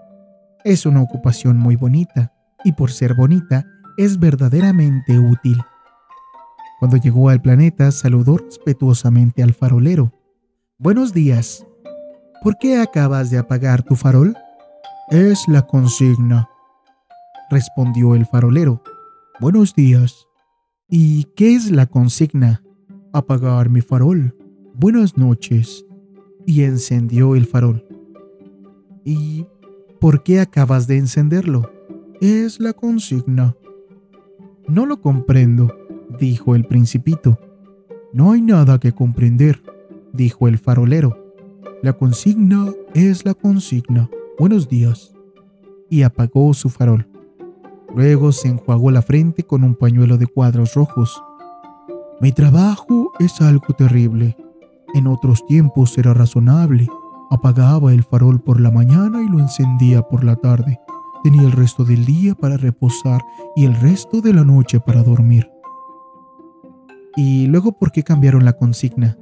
Es 0.64 0.86
una 0.86 1.02
ocupación 1.02 1.58
muy 1.58 1.76
bonita, 1.76 2.32
y 2.64 2.72
por 2.72 2.90
ser 2.90 3.14
bonita, 3.14 3.66
es 3.98 4.18
verdaderamente 4.18 5.18
útil. 5.18 5.60
Cuando 6.78 6.96
llegó 6.96 7.28
al 7.28 7.42
planeta, 7.42 7.90
saludó 7.90 8.38
respetuosamente 8.38 9.42
al 9.42 9.52
farolero. 9.52 10.12
Buenos 10.78 11.12
días. 11.12 11.66
¿Por 12.42 12.56
qué 12.56 12.78
acabas 12.78 13.30
de 13.30 13.36
apagar 13.36 13.82
tu 13.82 13.96
farol? 13.96 14.34
Es 15.10 15.46
la 15.48 15.66
consigna, 15.66 16.48
respondió 17.50 18.14
el 18.14 18.24
farolero. 18.24 18.82
Buenos 19.40 19.74
días. 19.74 20.29
¿Y 20.92 21.24
qué 21.36 21.54
es 21.54 21.70
la 21.70 21.86
consigna? 21.86 22.64
Apagar 23.12 23.70
mi 23.70 23.80
farol. 23.80 24.34
Buenas 24.74 25.16
noches. 25.16 25.86
Y 26.46 26.62
encendió 26.62 27.36
el 27.36 27.46
farol. 27.46 27.86
¿Y 29.04 29.46
por 30.00 30.24
qué 30.24 30.40
acabas 30.40 30.88
de 30.88 30.96
encenderlo? 30.96 31.70
Es 32.20 32.58
la 32.58 32.72
consigna. 32.72 33.56
No 34.66 34.84
lo 34.84 35.00
comprendo, 35.00 35.72
dijo 36.18 36.56
el 36.56 36.64
principito. 36.64 37.38
No 38.12 38.32
hay 38.32 38.42
nada 38.42 38.80
que 38.80 38.90
comprender, 38.90 39.62
dijo 40.12 40.48
el 40.48 40.58
farolero. 40.58 41.34
La 41.84 41.92
consigna 41.92 42.72
es 42.94 43.24
la 43.24 43.34
consigna. 43.34 44.10
Buenos 44.40 44.68
días. 44.68 45.14
Y 45.88 46.02
apagó 46.02 46.52
su 46.52 46.68
farol. 46.68 47.09
Luego 47.94 48.32
se 48.32 48.48
enjuagó 48.48 48.90
la 48.90 49.02
frente 49.02 49.42
con 49.42 49.64
un 49.64 49.74
pañuelo 49.74 50.16
de 50.16 50.26
cuadros 50.26 50.74
rojos. 50.74 51.22
Mi 52.20 52.32
trabajo 52.32 53.12
es 53.18 53.40
algo 53.40 53.74
terrible. 53.74 54.36
En 54.94 55.06
otros 55.06 55.44
tiempos 55.46 55.96
era 55.98 56.14
razonable. 56.14 56.86
Apagaba 57.30 57.92
el 57.92 58.02
farol 58.02 58.40
por 58.40 58.60
la 58.60 58.70
mañana 58.70 59.22
y 59.22 59.28
lo 59.28 59.40
encendía 59.40 60.02
por 60.02 60.24
la 60.24 60.36
tarde. 60.36 60.78
Tenía 61.22 61.42
el 61.42 61.52
resto 61.52 61.84
del 61.84 62.04
día 62.06 62.34
para 62.34 62.56
reposar 62.56 63.20
y 63.56 63.64
el 63.64 63.74
resto 63.74 64.20
de 64.20 64.32
la 64.32 64.44
noche 64.44 64.80
para 64.80 65.02
dormir. 65.02 65.50
¿Y 67.16 67.46
luego 67.46 67.72
por 67.72 67.92
qué 67.92 68.02
cambiaron 68.02 68.44
la 68.44 68.52
consigna? 68.52 69.18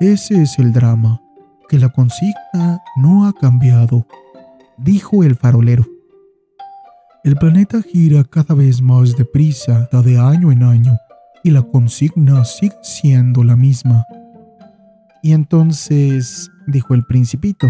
Ese 0.00 0.42
es 0.42 0.58
el 0.58 0.72
drama, 0.72 1.22
que 1.68 1.78
la 1.78 1.90
consigna 1.90 2.80
no 2.96 3.26
ha 3.26 3.32
cambiado, 3.32 4.06
dijo 4.76 5.22
el 5.22 5.36
farolero. 5.36 5.95
El 7.26 7.34
planeta 7.34 7.82
gira 7.82 8.22
cada 8.22 8.54
vez 8.54 8.80
más 8.80 9.16
deprisa 9.16 9.88
de 9.90 10.16
año 10.16 10.52
en 10.52 10.62
año 10.62 10.96
y 11.42 11.50
la 11.50 11.60
consigna 11.60 12.44
sigue 12.44 12.76
siendo 12.82 13.42
la 13.42 13.56
misma. 13.56 14.06
Y 15.24 15.32
entonces, 15.32 16.48
dijo 16.68 16.94
el 16.94 17.04
principito, 17.04 17.66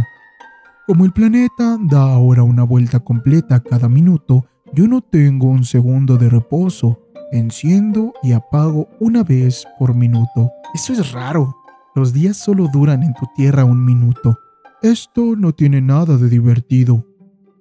como 0.86 1.06
el 1.06 1.12
planeta 1.14 1.78
da 1.80 2.02
ahora 2.02 2.42
una 2.42 2.64
vuelta 2.64 3.00
completa 3.00 3.58
cada 3.60 3.88
minuto, 3.88 4.44
yo 4.74 4.86
no 4.86 5.00
tengo 5.00 5.46
un 5.46 5.64
segundo 5.64 6.18
de 6.18 6.28
reposo. 6.28 7.00
Enciendo 7.32 8.12
y 8.22 8.32
apago 8.32 8.90
una 9.00 9.24
vez 9.24 9.66
por 9.78 9.94
minuto. 9.94 10.52
Eso 10.74 10.92
es 10.92 11.12
raro. 11.12 11.56
Los 11.94 12.12
días 12.12 12.36
solo 12.36 12.68
duran 12.70 13.02
en 13.02 13.14
tu 13.14 13.24
tierra 13.34 13.64
un 13.64 13.82
minuto. 13.82 14.38
Esto 14.82 15.34
no 15.34 15.54
tiene 15.54 15.80
nada 15.80 16.18
de 16.18 16.28
divertido, 16.28 17.06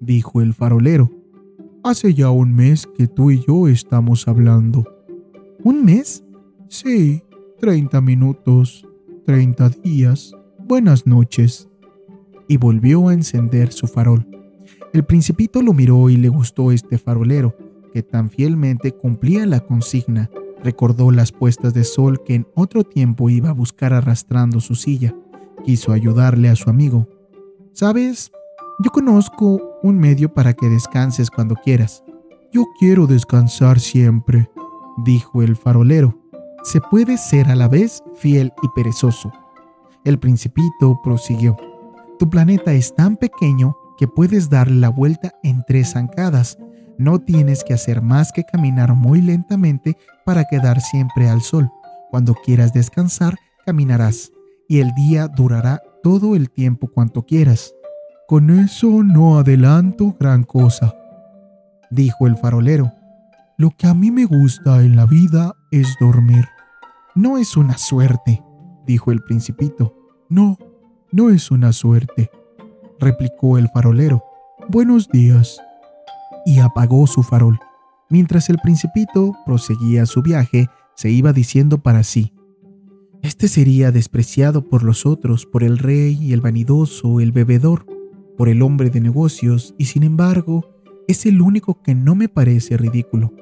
dijo 0.02 0.42
el 0.42 0.54
farolero. 0.54 1.15
Hace 1.86 2.16
ya 2.16 2.32
un 2.32 2.56
mes 2.56 2.90
que 2.98 3.06
tú 3.06 3.30
y 3.30 3.46
yo 3.46 3.68
estamos 3.68 4.28
hablando. 4.28 4.86
¿Un 5.64 5.86
mes? 5.86 6.26
Sí, 6.68 7.22
treinta 7.60 8.02
minutos, 8.02 8.88
treinta 9.24 9.70
días. 9.70 10.32
Buenas 10.58 11.06
noches. 11.06 11.70
Y 12.48 12.58
volvió 12.58 13.10
a 13.10 13.14
encender 13.14 13.72
su 13.72 13.86
farol. 13.86 14.28
El 14.94 15.06
principito 15.06 15.62
lo 15.62 15.74
miró 15.74 16.10
y 16.10 16.18
le 16.18 16.30
gustó 16.30 16.72
este 16.72 16.98
farolero, 16.98 17.56
que 17.94 18.02
tan 18.02 18.32
fielmente 18.32 18.92
cumplía 18.92 19.46
la 19.46 19.60
consigna. 19.60 20.32
Recordó 20.64 21.12
las 21.12 21.32
puestas 21.32 21.76
de 21.76 21.84
sol 21.84 22.24
que 22.24 22.34
en 22.34 22.48
otro 22.56 22.84
tiempo 22.84 23.30
iba 23.30 23.50
a 23.50 23.54
buscar 23.54 23.94
arrastrando 23.94 24.60
su 24.60 24.74
silla. 24.74 25.16
Quiso 25.64 25.92
ayudarle 25.92 26.50
a 26.50 26.56
su 26.56 26.68
amigo. 26.68 27.08
¿Sabes? 27.74 28.32
Yo 28.80 28.92
conozco 28.92 29.80
un 29.84 29.98
medio 29.98 30.34
para 30.34 30.54
que 30.54 30.68
descanses 30.68 31.32
cuando 31.32 31.56
quieras. 31.56 32.04
Yo 32.52 32.66
quiero 32.78 33.08
descansar 33.08 33.80
siempre, 33.80 34.52
dijo 34.98 35.42
el 35.42 35.56
farolero. 35.56 36.20
Se 36.64 36.82
puede 36.82 37.18
ser 37.18 37.50
a 37.50 37.56
la 37.56 37.70
vez 37.70 38.04
fiel 38.16 38.52
y 38.62 38.68
perezoso. 38.76 39.32
El 40.04 40.20
principito 40.20 41.00
prosiguió. 41.02 41.56
Tu 42.20 42.30
planeta 42.30 42.74
es 42.74 42.94
tan 42.94 43.16
pequeño 43.16 43.78
que 43.98 44.10
puedes 44.10 44.50
darle 44.50 44.76
la 44.76 44.90
vuelta 44.90 45.32
en 45.42 45.64
tres 45.66 45.94
zancadas. 45.94 46.58
No 46.98 47.20
tienes 47.20 47.64
que 47.64 47.74
hacer 47.74 48.02
más 48.02 48.34
que 48.34 48.44
caminar 48.44 48.94
muy 48.94 49.22
lentamente 49.22 49.96
para 50.26 50.44
quedar 50.46 50.82
siempre 50.82 51.30
al 51.30 51.42
sol. 51.42 51.72
Cuando 52.12 52.34
quieras 52.34 52.74
descansar, 52.74 53.36
caminarás, 53.66 54.34
y 54.68 54.80
el 54.80 54.94
día 54.96 55.30
durará 55.30 55.82
todo 56.04 56.36
el 56.36 56.50
tiempo 56.50 56.88
cuanto 56.88 57.26
quieras. 57.26 57.74
Con 58.28 58.50
eso 58.50 59.04
no 59.04 59.38
adelanto 59.38 60.16
gran 60.20 60.46
cosa, 60.46 60.96
dijo 61.92 62.26
el 62.26 62.36
farolero. 62.38 62.92
Lo 63.56 63.70
que 63.70 63.86
a 63.86 63.94
mí 63.94 64.10
me 64.10 64.26
gusta 64.26 64.82
en 64.82 64.96
la 64.96 65.06
vida 65.06 65.54
es 65.70 65.96
dormir. 66.00 66.46
No 67.14 67.38
es 67.38 67.56
una 67.56 67.78
suerte, 67.78 68.44
dijo 68.88 69.12
el 69.12 69.22
principito. 69.22 69.96
No, 70.28 70.58
no 71.12 71.30
es 71.30 71.52
una 71.52 71.72
suerte, 71.72 72.32
replicó 73.00 73.60
el 73.60 73.70
farolero. 73.70 74.24
Buenos 74.70 75.08
días. 75.10 75.62
Y 76.48 76.58
apagó 76.58 77.06
su 77.06 77.22
farol. 77.22 77.60
Mientras 78.10 78.50
el 78.50 78.58
principito 78.58 79.34
proseguía 79.46 80.08
su 80.08 80.24
viaje, 80.24 80.68
se 80.96 81.12
iba 81.12 81.32
diciendo 81.32 81.78
para 81.84 82.02
sí, 82.02 82.34
Este 83.22 83.48
sería 83.48 83.92
despreciado 83.92 84.68
por 84.68 84.82
los 84.82 85.06
otros, 85.06 85.46
por 85.46 85.64
el 85.64 85.78
rey, 85.78 86.34
el 86.34 86.42
vanidoso, 86.42 87.20
el 87.20 87.32
bebedor 87.32 87.95
por 88.38 88.50
el 88.50 88.62
hombre 88.62 88.90
de 88.90 89.02
negocios 89.02 89.74
y 89.78 89.86
sin 89.86 90.04
embargo 90.04 90.70
es 91.08 91.26
el 91.26 91.42
único 91.42 91.82
que 91.82 91.96
no 91.96 92.16
me 92.16 92.30
parece 92.30 92.78
ridículo. 92.78 93.34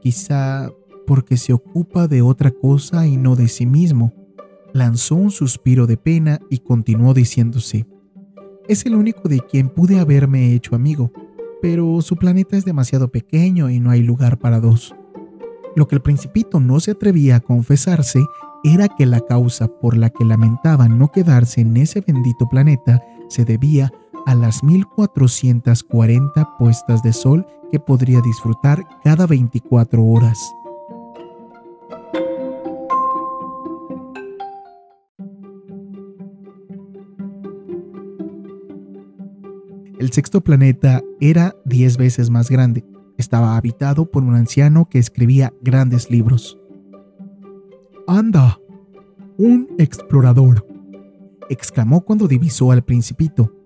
Quizá 0.00 0.70
porque 1.06 1.36
se 1.36 1.52
ocupa 1.52 2.06
de 2.06 2.22
otra 2.22 2.50
cosa 2.50 3.06
y 3.06 3.16
no 3.16 3.34
de 3.34 3.48
sí 3.48 3.66
mismo. 3.66 4.12
Lanzó 4.72 5.14
un 5.14 5.30
suspiro 5.30 5.86
de 5.86 5.96
pena 5.96 6.38
y 6.50 6.58
continuó 6.58 7.14
diciéndose, 7.14 7.86
es 8.68 8.84
el 8.84 8.94
único 8.94 9.28
de 9.30 9.40
quien 9.40 9.70
pude 9.70 9.98
haberme 9.98 10.52
hecho 10.52 10.76
amigo, 10.76 11.10
pero 11.62 12.02
su 12.02 12.16
planeta 12.16 12.56
es 12.56 12.66
demasiado 12.66 13.08
pequeño 13.08 13.70
y 13.70 13.80
no 13.80 13.90
hay 13.90 14.02
lugar 14.02 14.38
para 14.38 14.60
dos. 14.60 14.94
Lo 15.74 15.88
que 15.88 15.96
el 15.96 16.02
principito 16.02 16.60
no 16.60 16.78
se 16.78 16.90
atrevía 16.90 17.36
a 17.36 17.40
confesarse 17.40 18.20
era 18.64 18.88
que 18.88 19.06
la 19.06 19.20
causa 19.20 19.68
por 19.68 19.96
la 19.96 20.10
que 20.10 20.24
lamentaba 20.24 20.88
no 20.88 21.10
quedarse 21.10 21.62
en 21.62 21.76
ese 21.78 22.02
bendito 22.02 22.48
planeta 22.48 23.02
se 23.28 23.44
debía 23.44 23.92
a 24.28 24.34
las 24.34 24.62
1440 24.62 26.58
puestas 26.58 27.02
de 27.02 27.14
sol 27.14 27.46
que 27.72 27.80
podría 27.80 28.20
disfrutar 28.20 28.86
cada 29.02 29.26
24 29.26 30.04
horas. 30.04 30.38
El 39.98 40.12
sexto 40.12 40.42
planeta 40.42 41.02
era 41.20 41.56
diez 41.64 41.96
veces 41.96 42.28
más 42.28 42.50
grande. 42.50 42.84
Estaba 43.16 43.56
habitado 43.56 44.10
por 44.10 44.24
un 44.24 44.34
anciano 44.34 44.90
que 44.90 44.98
escribía 44.98 45.54
grandes 45.62 46.10
libros. 46.10 46.58
Anda, 48.06 48.58
un 49.38 49.68
explorador, 49.78 50.66
exclamó 51.48 52.02
cuando 52.02 52.28
divisó 52.28 52.72
al 52.72 52.84
principito. 52.84 53.57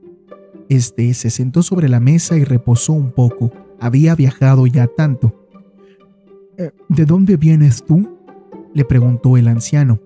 Este 0.72 1.12
se 1.12 1.28
sentó 1.28 1.62
sobre 1.62 1.86
la 1.90 2.00
mesa 2.00 2.38
y 2.38 2.44
reposó 2.44 2.94
un 2.94 3.10
poco. 3.10 3.52
Había 3.78 4.14
viajado 4.14 4.66
ya 4.66 4.86
tanto. 4.86 5.34
Eh, 6.56 6.70
¿De 6.88 7.04
dónde 7.04 7.36
vienes 7.36 7.84
tú? 7.84 8.08
le 8.72 8.86
preguntó 8.86 9.36
el 9.36 9.48
anciano. 9.48 9.98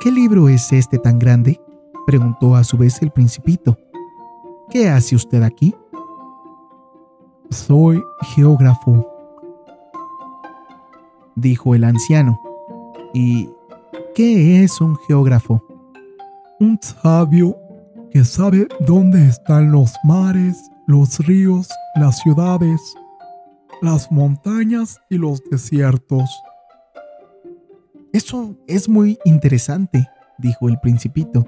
¿Qué 0.00 0.10
libro 0.10 0.48
es 0.48 0.72
este 0.72 0.98
tan 0.98 1.20
grande? 1.20 1.60
preguntó 2.08 2.56
a 2.56 2.64
su 2.64 2.76
vez 2.76 3.00
el 3.02 3.12
principito. 3.12 3.78
¿Qué 4.68 4.88
hace 4.88 5.14
usted 5.14 5.44
aquí? 5.44 5.72
Soy 7.50 8.02
geógrafo, 8.34 9.06
dijo 11.36 11.76
el 11.76 11.84
anciano. 11.84 12.40
¿Y 13.12 13.48
qué 14.16 14.64
es 14.64 14.80
un 14.80 14.96
geógrafo? 15.06 15.62
Un 16.58 16.80
sabio 16.82 17.56
que 18.14 18.24
sabe 18.24 18.68
dónde 18.86 19.26
están 19.26 19.72
los 19.72 19.92
mares, 20.04 20.70
los 20.86 21.18
ríos, 21.26 21.68
las 21.96 22.20
ciudades, 22.20 22.80
las 23.82 24.12
montañas 24.12 25.00
y 25.10 25.18
los 25.18 25.42
desiertos. 25.50 26.30
Eso 28.12 28.56
es 28.68 28.88
muy 28.88 29.18
interesante, 29.24 30.08
dijo 30.38 30.68
el 30.68 30.78
principito. 30.78 31.44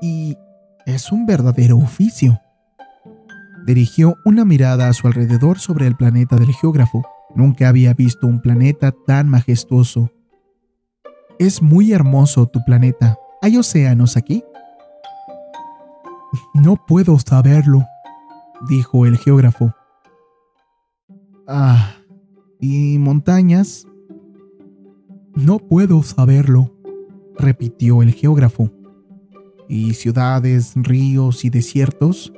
Y 0.00 0.38
es 0.86 1.10
un 1.10 1.26
verdadero 1.26 1.78
oficio. 1.78 2.40
Dirigió 3.66 4.14
una 4.24 4.44
mirada 4.44 4.88
a 4.88 4.92
su 4.92 5.08
alrededor 5.08 5.58
sobre 5.58 5.88
el 5.88 5.96
planeta 5.96 6.36
del 6.36 6.54
geógrafo. 6.54 7.04
Nunca 7.34 7.68
había 7.68 7.94
visto 7.94 8.28
un 8.28 8.40
planeta 8.40 8.94
tan 9.08 9.28
majestuoso. 9.28 10.12
Es 11.40 11.60
muy 11.60 11.92
hermoso 11.92 12.46
tu 12.46 12.64
planeta. 12.64 13.18
¿Hay 13.42 13.56
océanos 13.56 14.16
aquí? 14.16 14.44
No 16.54 16.76
puedo 16.86 17.18
saberlo, 17.18 17.84
dijo 18.68 19.06
el 19.06 19.16
geógrafo. 19.18 19.72
Ah, 21.46 21.94
¿y 22.60 22.98
montañas? 22.98 23.86
No 25.34 25.58
puedo 25.58 26.02
saberlo, 26.02 26.72
repitió 27.36 28.02
el 28.02 28.12
geógrafo. 28.12 28.70
¿Y 29.68 29.94
ciudades, 29.94 30.72
ríos 30.76 31.44
y 31.44 31.50
desiertos? 31.50 32.32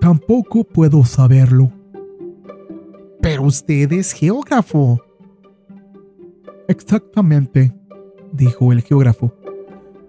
Tampoco 0.00 0.64
puedo 0.64 1.04
saberlo. 1.04 1.72
Pero 3.20 3.44
usted 3.44 3.92
es 3.92 4.12
geógrafo. 4.12 5.00
Exactamente, 6.68 7.74
dijo 8.32 8.72
el 8.72 8.82
geógrafo. 8.82 9.32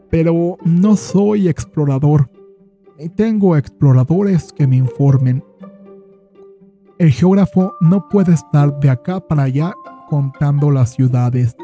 Pero 0.09 0.57
no 0.63 0.95
soy 0.95 1.47
explorador. 1.47 2.29
Y 2.97 3.09
tengo 3.09 3.57
exploradores 3.57 4.53
que 4.53 4.65
me 4.65 4.77
informen. 4.77 5.43
El 6.97 7.11
geógrafo 7.11 7.73
no 7.81 8.07
puede 8.07 8.33
estar 8.33 8.79
de 8.79 8.89
acá 8.89 9.19
para 9.19 9.43
allá 9.43 9.73
contando 10.09 10.71
las 10.71 10.93
ciudades, 10.93 11.55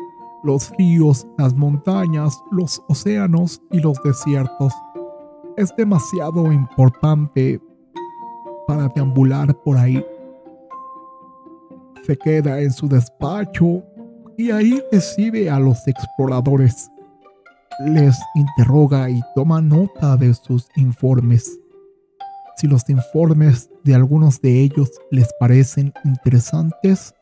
los 0.44 0.72
ríos, 0.78 1.26
las 1.38 1.54
montañas, 1.56 2.38
los 2.52 2.84
océanos 2.90 3.62
y 3.72 3.80
los 3.80 3.98
desiertos. 4.04 4.74
Es 5.56 5.74
demasiado 5.78 6.52
importante 6.52 7.62
para 8.68 8.90
deambular 8.90 9.56
por 9.62 9.78
ahí. 9.78 10.06
Se 12.04 12.18
queda 12.18 12.60
en 12.60 12.72
su 12.72 12.90
despacho 12.90 13.84
y 14.38 14.52
ahí 14.52 14.82
recibe 14.92 15.50
a 15.50 15.60
los 15.60 15.88
exploradores. 15.88 16.91
Les 17.80 18.20
interroga 18.36 19.10
y 19.10 19.22
toma 19.36 19.62
nota 19.62 20.18
de 20.18 20.34
sus 20.34 20.68
informes. 20.76 21.60
Si 22.58 22.68
los 22.68 22.88
informes 22.90 23.70
de 23.84 23.96
algunos 23.96 24.40
de 24.42 24.62
ellos 24.62 24.92
les 25.10 25.28
parecen 25.40 25.94
interesantes, 26.04 27.16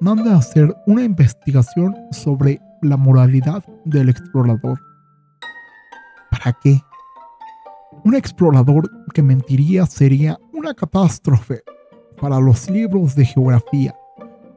manda 0.00 0.34
a 0.34 0.38
hacer 0.38 0.74
una 0.86 1.04
investigación 1.04 1.94
sobre 2.10 2.60
la 2.80 2.96
moralidad 2.96 3.62
del 3.84 4.08
explorador. 4.08 4.80
¿Para 6.30 6.58
qué? 6.60 6.80
Un 8.04 8.16
explorador 8.16 8.90
que 9.14 9.22
mentiría 9.22 9.86
sería 9.86 10.38
una 10.52 10.74
catástrofe 10.74 11.62
para 12.20 12.40
los 12.40 12.68
libros 12.68 13.14
de 13.14 13.24
geografía 13.24 13.94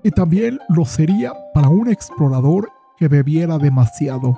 y 0.04 0.12
también 0.12 0.60
lo 0.70 0.86
sería 0.86 1.34
para 1.54 1.70
un 1.70 1.90
explorador 1.90 2.70
que 2.98 3.08
bebiera 3.08 3.58
demasiado. 3.58 4.38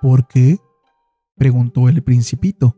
¿Por 0.00 0.26
qué? 0.26 0.58
preguntó 1.36 1.88
el 1.88 2.02
principito. 2.02 2.76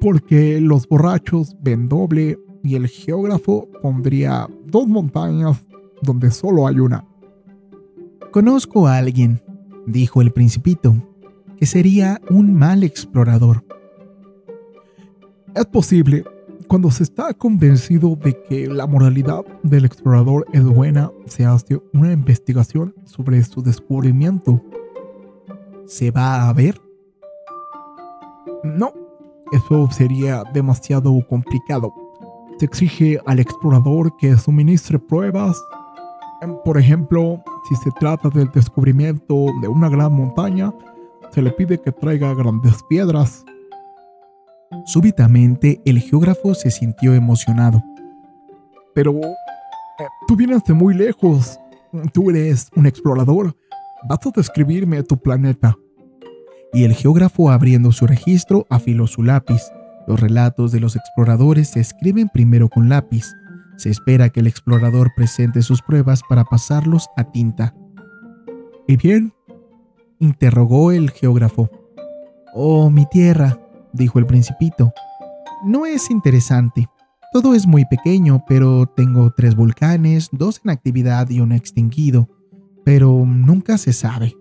Porque 0.00 0.60
los 0.60 0.86
borrachos 0.86 1.56
ven 1.60 1.88
doble 1.88 2.38
y 2.62 2.74
el 2.76 2.86
geógrafo 2.88 3.68
pondría 3.82 4.48
dos 4.66 4.86
montañas 4.86 5.66
donde 6.02 6.30
solo 6.30 6.66
hay 6.66 6.78
una. 6.78 7.06
Conozco 8.30 8.86
a 8.86 8.98
alguien, 8.98 9.42
dijo 9.86 10.20
el 10.20 10.30
principito, 10.30 10.94
que 11.56 11.66
sería 11.66 12.20
un 12.30 12.54
mal 12.54 12.84
explorador. 12.84 13.64
Es 15.54 15.66
posible, 15.66 16.24
cuando 16.68 16.90
se 16.90 17.02
está 17.02 17.32
convencido 17.32 18.14
de 18.14 18.40
que 18.48 18.68
la 18.68 18.86
moralidad 18.86 19.44
del 19.62 19.86
explorador 19.86 20.46
es 20.52 20.62
buena, 20.62 21.10
se 21.26 21.46
hace 21.46 21.80
una 21.94 22.12
investigación 22.12 22.94
sobre 23.04 23.42
su 23.42 23.62
descubrimiento. 23.62 24.62
¿Se 25.88 26.12
va 26.12 26.48
a 26.48 26.52
ver? 26.52 26.80
No, 28.62 28.92
eso 29.50 29.88
sería 29.90 30.44
demasiado 30.54 31.12
complicado. 31.28 31.92
Se 32.58 32.66
exige 32.66 33.18
al 33.26 33.40
explorador 33.40 34.16
que 34.18 34.36
suministre 34.36 35.00
pruebas. 35.00 35.60
Por 36.64 36.78
ejemplo, 36.78 37.42
si 37.68 37.74
se 37.76 37.90
trata 37.98 38.28
del 38.28 38.50
descubrimiento 38.52 39.46
de 39.60 39.66
una 39.66 39.88
gran 39.88 40.12
montaña, 40.12 40.72
se 41.32 41.42
le 41.42 41.50
pide 41.50 41.80
que 41.80 41.90
traiga 41.90 42.32
grandes 42.34 42.82
piedras 42.88 43.44
Súbitamente 44.84 45.80
el 45.84 45.98
geógrafo 46.00 46.54
se 46.54 46.70
sintió 46.70 47.14
emocionado. 47.14 47.82
Pero 48.94 49.12
eh, 49.12 50.06
tú 50.26 50.36
vienes 50.36 50.64
de 50.64 50.74
muy 50.74 50.94
lejos. 50.94 51.58
Tú 52.12 52.30
eres 52.30 52.68
un 52.76 52.86
explorador. 52.86 53.56
Vas 54.04 54.18
a 54.26 54.30
describirme 54.34 55.02
tu 55.02 55.18
planeta. 55.18 55.76
Y 56.72 56.84
el 56.84 56.94
geógrafo 56.94 57.50
abriendo 57.50 57.92
su 57.92 58.06
registro 58.06 58.66
afiló 58.70 59.06
su 59.06 59.22
lápiz. 59.22 59.62
Los 60.06 60.20
relatos 60.20 60.72
de 60.72 60.80
los 60.80 60.96
exploradores 60.96 61.70
se 61.70 61.80
escriben 61.80 62.28
primero 62.28 62.68
con 62.68 62.88
lápiz. 62.88 63.26
Se 63.76 63.90
espera 63.90 64.28
que 64.28 64.40
el 64.40 64.46
explorador 64.46 65.10
presente 65.16 65.62
sus 65.62 65.82
pruebas 65.82 66.22
para 66.28 66.44
pasarlos 66.44 67.08
a 67.16 67.24
tinta. 67.24 67.74
¿Y 68.86 68.96
bien? 68.96 69.32
interrogó 70.20 70.92
el 70.92 71.10
geógrafo. 71.10 71.70
Oh, 72.54 72.90
mi 72.90 73.06
tierra, 73.06 73.60
dijo 73.92 74.18
el 74.18 74.26
principito. 74.26 74.92
No 75.64 75.86
es 75.86 76.10
interesante. 76.10 76.88
Todo 77.32 77.54
es 77.54 77.66
muy 77.66 77.84
pequeño, 77.84 78.44
pero 78.48 78.86
tengo 78.86 79.32
tres 79.36 79.54
volcanes, 79.54 80.28
dos 80.32 80.60
en 80.64 80.70
actividad 80.70 81.28
y 81.30 81.40
uno 81.40 81.54
extinguido. 81.54 82.28
Pero 82.88 83.26
nunca 83.26 83.76
se 83.76 83.92
sabe. 83.92 84.34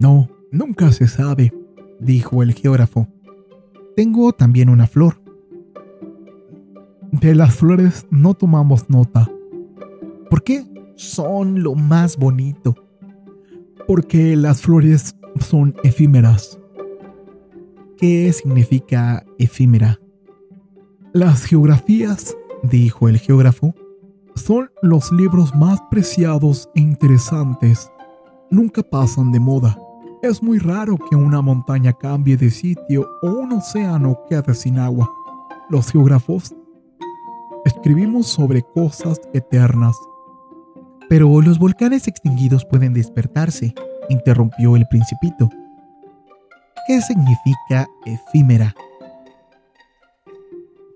No, 0.00 0.30
nunca 0.50 0.90
se 0.90 1.06
sabe, 1.06 1.52
dijo 2.00 2.42
el 2.42 2.54
geógrafo. 2.54 3.06
Tengo 3.94 4.32
también 4.32 4.70
una 4.70 4.86
flor. 4.86 5.20
De 7.12 7.34
las 7.34 7.54
flores 7.54 8.06
no 8.08 8.32
tomamos 8.32 8.88
nota. 8.88 9.30
¿Por 10.30 10.42
qué? 10.42 10.64
Son 10.96 11.62
lo 11.62 11.74
más 11.74 12.16
bonito. 12.16 12.74
Porque 13.86 14.34
las 14.34 14.62
flores 14.62 15.14
son 15.40 15.74
efímeras. 15.84 16.58
¿Qué 17.98 18.32
significa 18.32 19.26
efímera? 19.38 20.00
Las 21.12 21.44
geografías, 21.44 22.34
dijo 22.62 23.10
el 23.10 23.18
geógrafo, 23.18 23.74
son 24.40 24.70
los 24.82 25.10
libros 25.12 25.54
más 25.54 25.80
preciados 25.90 26.68
e 26.74 26.80
interesantes. 26.80 27.90
Nunca 28.50 28.82
pasan 28.82 29.32
de 29.32 29.40
moda. 29.40 29.78
Es 30.22 30.42
muy 30.42 30.58
raro 30.58 30.96
que 30.96 31.16
una 31.16 31.40
montaña 31.42 31.92
cambie 31.92 32.36
de 32.36 32.50
sitio 32.50 33.06
o 33.22 33.28
un 33.28 33.52
océano 33.52 34.18
quede 34.28 34.54
sin 34.54 34.78
agua. 34.78 35.10
Los 35.70 35.92
geógrafos 35.92 36.54
escribimos 37.64 38.26
sobre 38.26 38.62
cosas 38.62 39.20
eternas. 39.32 39.96
Pero 41.08 41.40
los 41.40 41.58
volcanes 41.58 42.08
extinguidos 42.08 42.64
pueden 42.64 42.92
despertarse, 42.92 43.74
interrumpió 44.08 44.76
el 44.76 44.86
principito. 44.88 45.48
¿Qué 46.86 47.00
significa 47.00 47.86
efímera? 48.04 48.74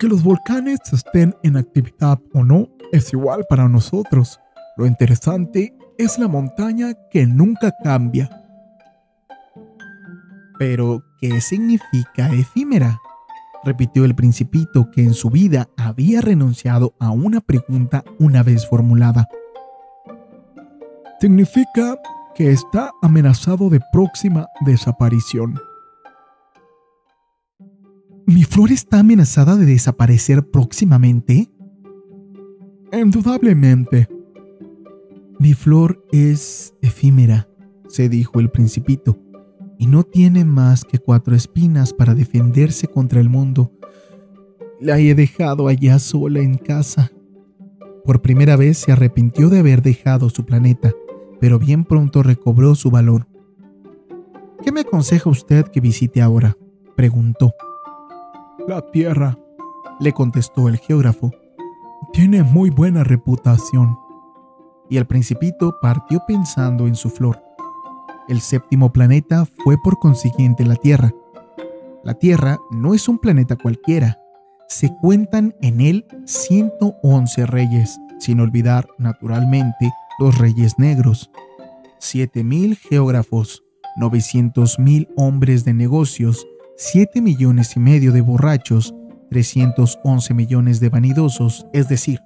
Que 0.02 0.08
los 0.08 0.24
volcanes 0.24 0.80
estén 0.92 1.32
en 1.44 1.56
actividad 1.56 2.18
o 2.34 2.42
no 2.42 2.68
es 2.90 3.12
igual 3.12 3.46
para 3.48 3.68
nosotros. 3.68 4.40
Lo 4.76 4.84
interesante 4.84 5.76
es 5.96 6.18
la 6.18 6.26
montaña 6.26 6.94
que 7.08 7.24
nunca 7.24 7.72
cambia. 7.84 8.28
Pero, 10.58 11.04
¿qué 11.20 11.40
significa 11.40 12.32
efímera? 12.32 13.00
repitió 13.62 14.04
el 14.04 14.16
principito 14.16 14.90
que 14.90 15.04
en 15.04 15.14
su 15.14 15.30
vida 15.30 15.68
había 15.76 16.20
renunciado 16.20 16.96
a 16.98 17.12
una 17.12 17.40
pregunta 17.40 18.02
una 18.18 18.42
vez 18.42 18.68
formulada. 18.68 19.28
Significa 21.20 21.96
que 22.34 22.50
está 22.50 22.90
amenazado 23.02 23.70
de 23.70 23.78
próxima 23.92 24.48
desaparición. 24.66 25.60
¿Mi 28.26 28.44
flor 28.44 28.70
está 28.70 29.00
amenazada 29.00 29.56
de 29.56 29.66
desaparecer 29.66 30.48
próximamente? 30.48 31.50
Indudablemente. 32.92 34.08
Mi 35.40 35.54
flor 35.54 36.04
es 36.12 36.74
efímera, 36.82 37.48
se 37.88 38.08
dijo 38.08 38.38
el 38.38 38.50
principito 38.50 39.18
y 39.76 39.86
no 39.86 40.04
tiene 40.04 40.44
más 40.44 40.84
que 40.84 40.98
cuatro 40.98 41.34
espinas 41.34 41.92
para 41.92 42.14
defenderse 42.14 42.86
contra 42.86 43.20
el 43.20 43.28
mundo. 43.28 43.72
La 44.80 45.00
he 45.00 45.14
dejado 45.16 45.66
allá 45.66 45.98
sola 45.98 46.40
en 46.40 46.56
casa. 46.56 47.10
Por 48.04 48.22
primera 48.22 48.54
vez 48.54 48.78
se 48.78 48.92
arrepintió 48.92 49.48
de 49.48 49.58
haber 49.58 49.82
dejado 49.82 50.30
su 50.30 50.44
planeta, 50.44 50.92
pero 51.40 51.58
bien 51.58 51.84
pronto 51.84 52.22
recobró 52.22 52.76
su 52.76 52.92
valor. 52.92 53.26
¿Qué 54.62 54.70
me 54.70 54.82
aconseja 54.82 55.28
usted 55.28 55.66
que 55.66 55.80
visite 55.80 56.22
ahora? 56.22 56.56
preguntó. 56.94 57.52
La 58.58 58.82
Tierra, 58.90 59.38
le 59.98 60.12
contestó 60.12 60.68
el 60.68 60.76
geógrafo. 60.76 61.32
Tiene 62.12 62.42
muy 62.42 62.68
buena 62.68 63.02
reputación. 63.02 63.98
Y 64.90 64.98
el 64.98 65.06
principito 65.06 65.78
partió 65.80 66.22
pensando 66.26 66.86
en 66.86 66.94
su 66.94 67.08
flor. 67.08 67.42
El 68.28 68.40
séptimo 68.40 68.92
planeta 68.92 69.46
fue 69.64 69.78
por 69.82 69.98
consiguiente 69.98 70.66
la 70.66 70.76
Tierra. 70.76 71.12
La 72.04 72.14
Tierra 72.14 72.58
no 72.70 72.92
es 72.92 73.08
un 73.08 73.18
planeta 73.18 73.56
cualquiera. 73.56 74.20
Se 74.68 74.94
cuentan 75.00 75.54
en 75.62 75.80
él 75.80 76.06
111 76.26 77.46
reyes, 77.46 77.98
sin 78.18 78.38
olvidar, 78.38 78.86
naturalmente, 78.98 79.92
los 80.18 80.36
reyes 80.38 80.78
negros. 80.78 81.30
7.000 82.00 82.76
geógrafos, 82.76 83.64
900.000 83.98 85.08
hombres 85.16 85.64
de 85.64 85.72
negocios, 85.72 86.46
7 86.76 87.20
millones 87.20 87.76
y 87.76 87.80
medio 87.80 88.12
de 88.12 88.20
borrachos, 88.20 88.94
311 89.30 90.34
millones 90.34 90.80
de 90.80 90.88
vanidosos, 90.88 91.66
es 91.72 91.88
decir, 91.88 92.20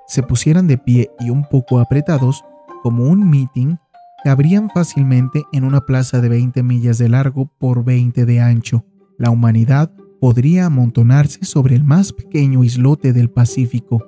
se 0.08 0.23
pusieran 0.23 0.67
de 0.67 0.78
pie 0.78 1.10
y 1.21 1.30
un 1.30 1.47
poco 1.47 1.80
apretados, 1.80 2.43
como 2.84 3.06
un 3.06 3.30
meeting, 3.30 3.78
cabrían 4.26 4.69
fácilmente 4.69 5.43
en 5.54 5.63
una 5.63 5.86
plaza 5.86 6.19
de 6.19 6.28
20 6.28 6.63
millas 6.63 6.97
de 6.97 7.08
largo 7.08 7.50
por 7.58 7.86
20 7.86 8.26
de 8.26 8.41
ancho. 8.41 8.84
La 9.17 9.30
humanidad 9.30 9.89
podría 10.19 10.65
amontonarse 10.65 11.45
sobre 11.45 11.76
el 11.76 11.86
más 11.86 12.12
pequeño 12.12 12.65
islote 12.65 13.13
del 13.13 13.30
Pacífico. 13.30 14.04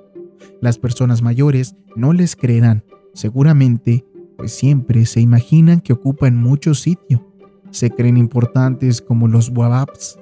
Las 0.62 0.78
personas 0.78 1.22
mayores 1.22 1.76
no 1.96 2.14
les 2.14 2.36
creerán, 2.36 2.84
seguramente, 3.14 4.06
pues 4.38 4.54
siempre 4.54 5.06
se 5.06 5.22
imaginan 5.22 5.82
que 5.82 5.94
ocupan 5.94 6.38
mucho 6.38 6.74
sitio. 6.74 7.26
Se 7.72 7.90
creen 7.90 8.18
importantes 8.18 9.02
como 9.02 9.28
los 9.28 9.50
Wababs 9.50 10.20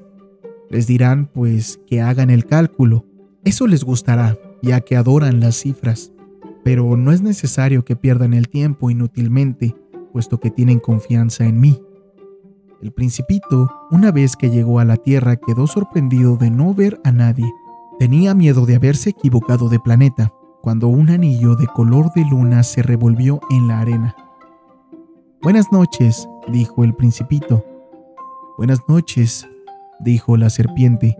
les 0.69 0.87
dirán 0.87 1.27
pues 1.27 1.79
que 1.87 2.01
hagan 2.01 2.29
el 2.29 2.45
cálculo. 2.45 3.05
Eso 3.43 3.67
les 3.67 3.83
gustará, 3.83 4.37
ya 4.61 4.81
que 4.81 4.95
adoran 4.95 5.39
las 5.39 5.55
cifras. 5.55 6.11
Pero 6.63 6.97
no 6.97 7.11
es 7.11 7.21
necesario 7.21 7.85
que 7.85 7.95
pierdan 7.95 8.33
el 8.33 8.49
tiempo 8.49 8.89
inútilmente, 8.89 9.75
puesto 10.11 10.39
que 10.39 10.51
tienen 10.51 10.79
confianza 10.79 11.45
en 11.45 11.59
mí. 11.59 11.81
El 12.81 12.91
principito, 12.91 13.71
una 13.89 14.11
vez 14.11 14.35
que 14.35 14.49
llegó 14.49 14.79
a 14.79 14.85
la 14.85 14.97
Tierra, 14.97 15.37
quedó 15.37 15.67
sorprendido 15.67 16.35
de 16.35 16.51
no 16.51 16.73
ver 16.73 16.99
a 17.03 17.11
nadie. 17.11 17.51
Tenía 17.99 18.35
miedo 18.35 18.67
de 18.67 18.75
haberse 18.75 19.09
equivocado 19.09 19.69
de 19.69 19.79
planeta, 19.79 20.31
cuando 20.61 20.87
un 20.87 21.09
anillo 21.09 21.55
de 21.55 21.65
color 21.65 22.13
de 22.13 22.25
luna 22.25 22.61
se 22.61 22.83
revolvió 22.83 23.39
en 23.49 23.67
la 23.67 23.79
arena. 23.79 24.15
Buenas 25.41 25.71
noches, 25.71 26.27
dijo 26.47 26.83
el 26.83 26.93
principito. 26.93 27.65
Buenas 28.55 28.79
noches, 28.87 29.47
dijo 29.99 30.37
la 30.37 30.51
serpiente. 30.51 31.17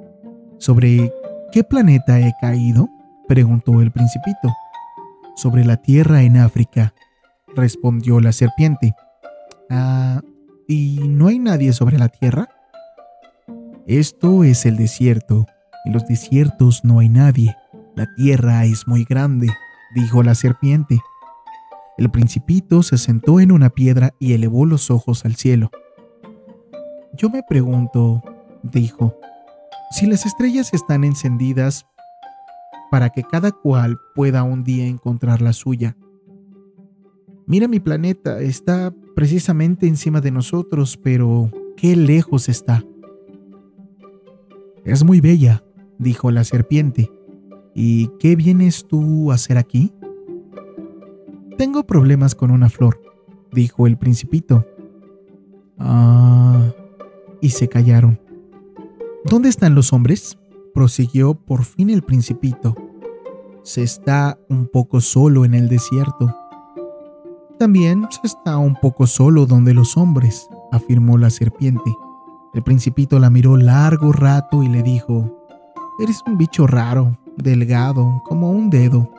¿Sobre 0.60 1.12
qué 1.52 1.64
planeta 1.64 2.20
he 2.20 2.32
caído? 2.40 2.88
preguntó 3.28 3.82
el 3.82 3.92
principito. 3.92 4.54
Sobre 5.36 5.66
la 5.66 5.78
Tierra 5.78 6.22
en 6.22 6.38
África, 6.38 6.94
respondió 7.56 8.20
la 8.20 8.34
serpiente. 8.34 8.94
Ah, 9.72 10.22
¿y 10.68 11.00
no 11.08 11.28
hay 11.28 11.40
nadie 11.40 11.74
sobre 11.74 11.98
la 11.98 12.10
Tierra? 12.10 12.50
Esto 13.88 14.44
es 14.44 14.66
el 14.68 14.78
desierto. 14.78 15.48
En 15.88 15.94
los 15.94 16.06
desiertos 16.06 16.84
no 16.84 17.00
hay 17.00 17.08
nadie. 17.08 17.56
La 17.96 18.14
Tierra 18.14 18.66
es 18.66 18.90
muy 18.90 19.06
grande, 19.06 19.48
dijo 19.96 20.22
la 20.22 20.36
serpiente. 20.36 21.00
El 21.98 22.12
principito 22.12 22.84
se 22.84 22.98
sentó 22.98 23.40
en 23.40 23.54
una 23.54 23.70
piedra 23.70 24.14
y 24.20 24.34
elevó 24.34 24.66
los 24.66 24.92
ojos 24.92 25.24
al 25.24 25.38
cielo. 25.38 25.72
Yo 27.14 27.30
me 27.30 27.42
pregunto, 27.42 28.22
dijo, 28.64 29.18
si 29.92 30.08
las 30.08 30.26
estrellas 30.26 30.74
están 30.74 31.06
encendidas 31.06 31.86
para 32.92 33.10
que 33.10 33.24
cada 33.24 33.54
cual 33.54 33.98
pueda 34.14 34.44
un 34.44 34.66
día 34.66 34.88
encontrar 34.88 35.42
la 35.42 35.54
suya. 35.54 35.96
Mira 37.46 37.70
mi 37.70 37.80
planeta, 37.80 38.42
está 38.42 38.94
precisamente 39.16 39.88
encima 39.88 40.20
de 40.20 40.32
nosotros, 40.32 40.98
pero 40.98 41.50
qué 41.78 41.96
lejos 41.96 42.50
está. 42.50 42.84
Es 44.84 45.06
muy 45.06 45.22
bella, 45.22 45.64
dijo 46.00 46.32
la 46.32 46.44
serpiente. 46.44 47.12
¿Y 47.74 48.08
qué 48.20 48.36
vienes 48.36 48.88
tú 48.88 49.32
a 49.32 49.36
hacer 49.36 49.58
aquí? 49.58 49.94
Tengo 51.58 51.86
problemas 51.86 52.36
con 52.36 52.52
una 52.52 52.70
flor, 52.70 53.02
dijo 53.52 53.88
el 53.88 53.98
principito. 53.98 54.66
Ah, 55.78 56.72
y 57.42 57.50
se 57.50 57.68
callaron. 57.68 58.20
¿Dónde 59.26 59.50
están 59.50 59.76
los 59.76 59.94
hombres? 59.94 60.38
prosiguió 60.74 61.34
por 61.34 61.64
fin 61.64 61.90
el 61.90 62.04
principito. 62.04 62.76
Se 63.64 63.82
está 63.82 64.38
un 64.48 64.68
poco 64.68 65.02
solo 65.02 65.44
en 65.44 65.56
el 65.56 65.70
desierto. 65.70 66.36
También 67.58 68.08
se 68.12 68.28
está 68.28 68.60
un 68.60 68.76
poco 68.76 69.08
solo 69.08 69.48
donde 69.48 69.74
los 69.74 69.98
hombres, 69.98 70.48
afirmó 70.72 71.18
la 71.18 71.32
serpiente. 71.32 71.92
El 72.54 72.62
principito 72.62 73.20
la 73.20 73.32
miró 73.32 73.58
largo 73.58 74.12
rato 74.12 74.62
y 74.62 74.68
le 74.68 74.84
dijo, 74.84 75.37
Eres 76.00 76.22
un 76.28 76.38
bicho 76.38 76.68
raro, 76.68 77.18
delgado, 77.38 78.22
como 78.24 78.52
un 78.52 78.70
dedo. 78.70 79.12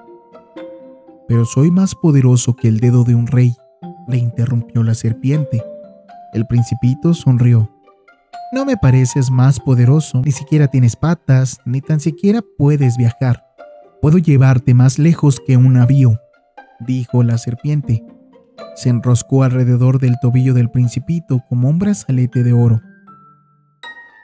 Pero 1.27 1.45
soy 1.45 1.73
más 1.73 1.97
poderoso 1.97 2.55
que 2.55 2.69
el 2.69 2.79
dedo 2.79 3.03
de 3.03 3.17
un 3.17 3.27
rey, 3.27 3.57
le 4.07 4.19
interrumpió 4.19 4.85
la 4.85 4.95
serpiente. 4.95 5.63
El 6.33 6.47
principito 6.47 7.15
sonrió. 7.15 7.69
No 8.53 8.65
me 8.65 8.77
pareces 8.77 9.29
más 9.29 9.59
poderoso, 9.59 10.23
ni 10.25 10.31
siquiera 10.31 10.69
tienes 10.69 10.95
patas, 10.95 11.61
ni 11.65 11.81
tan 11.81 11.99
siquiera 11.99 12.43
puedes 12.57 12.97
viajar. 12.97 13.45
Puedo 14.01 14.19
llevarte 14.19 14.73
más 14.73 15.01
lejos 15.01 15.43
que 15.45 15.57
un 15.57 15.73
navío, 15.73 16.21
dijo 16.79 17.25
la 17.25 17.39
serpiente. 17.39 18.05
Se 18.77 18.89
enroscó 18.89 19.43
alrededor 19.43 19.99
del 19.99 20.15
tobillo 20.23 20.55
del 20.55 20.71
principito 20.71 21.45
como 21.49 21.69
un 21.69 21.81
brazalete 21.81 22.45
de 22.45 22.53
oro. 22.53 22.81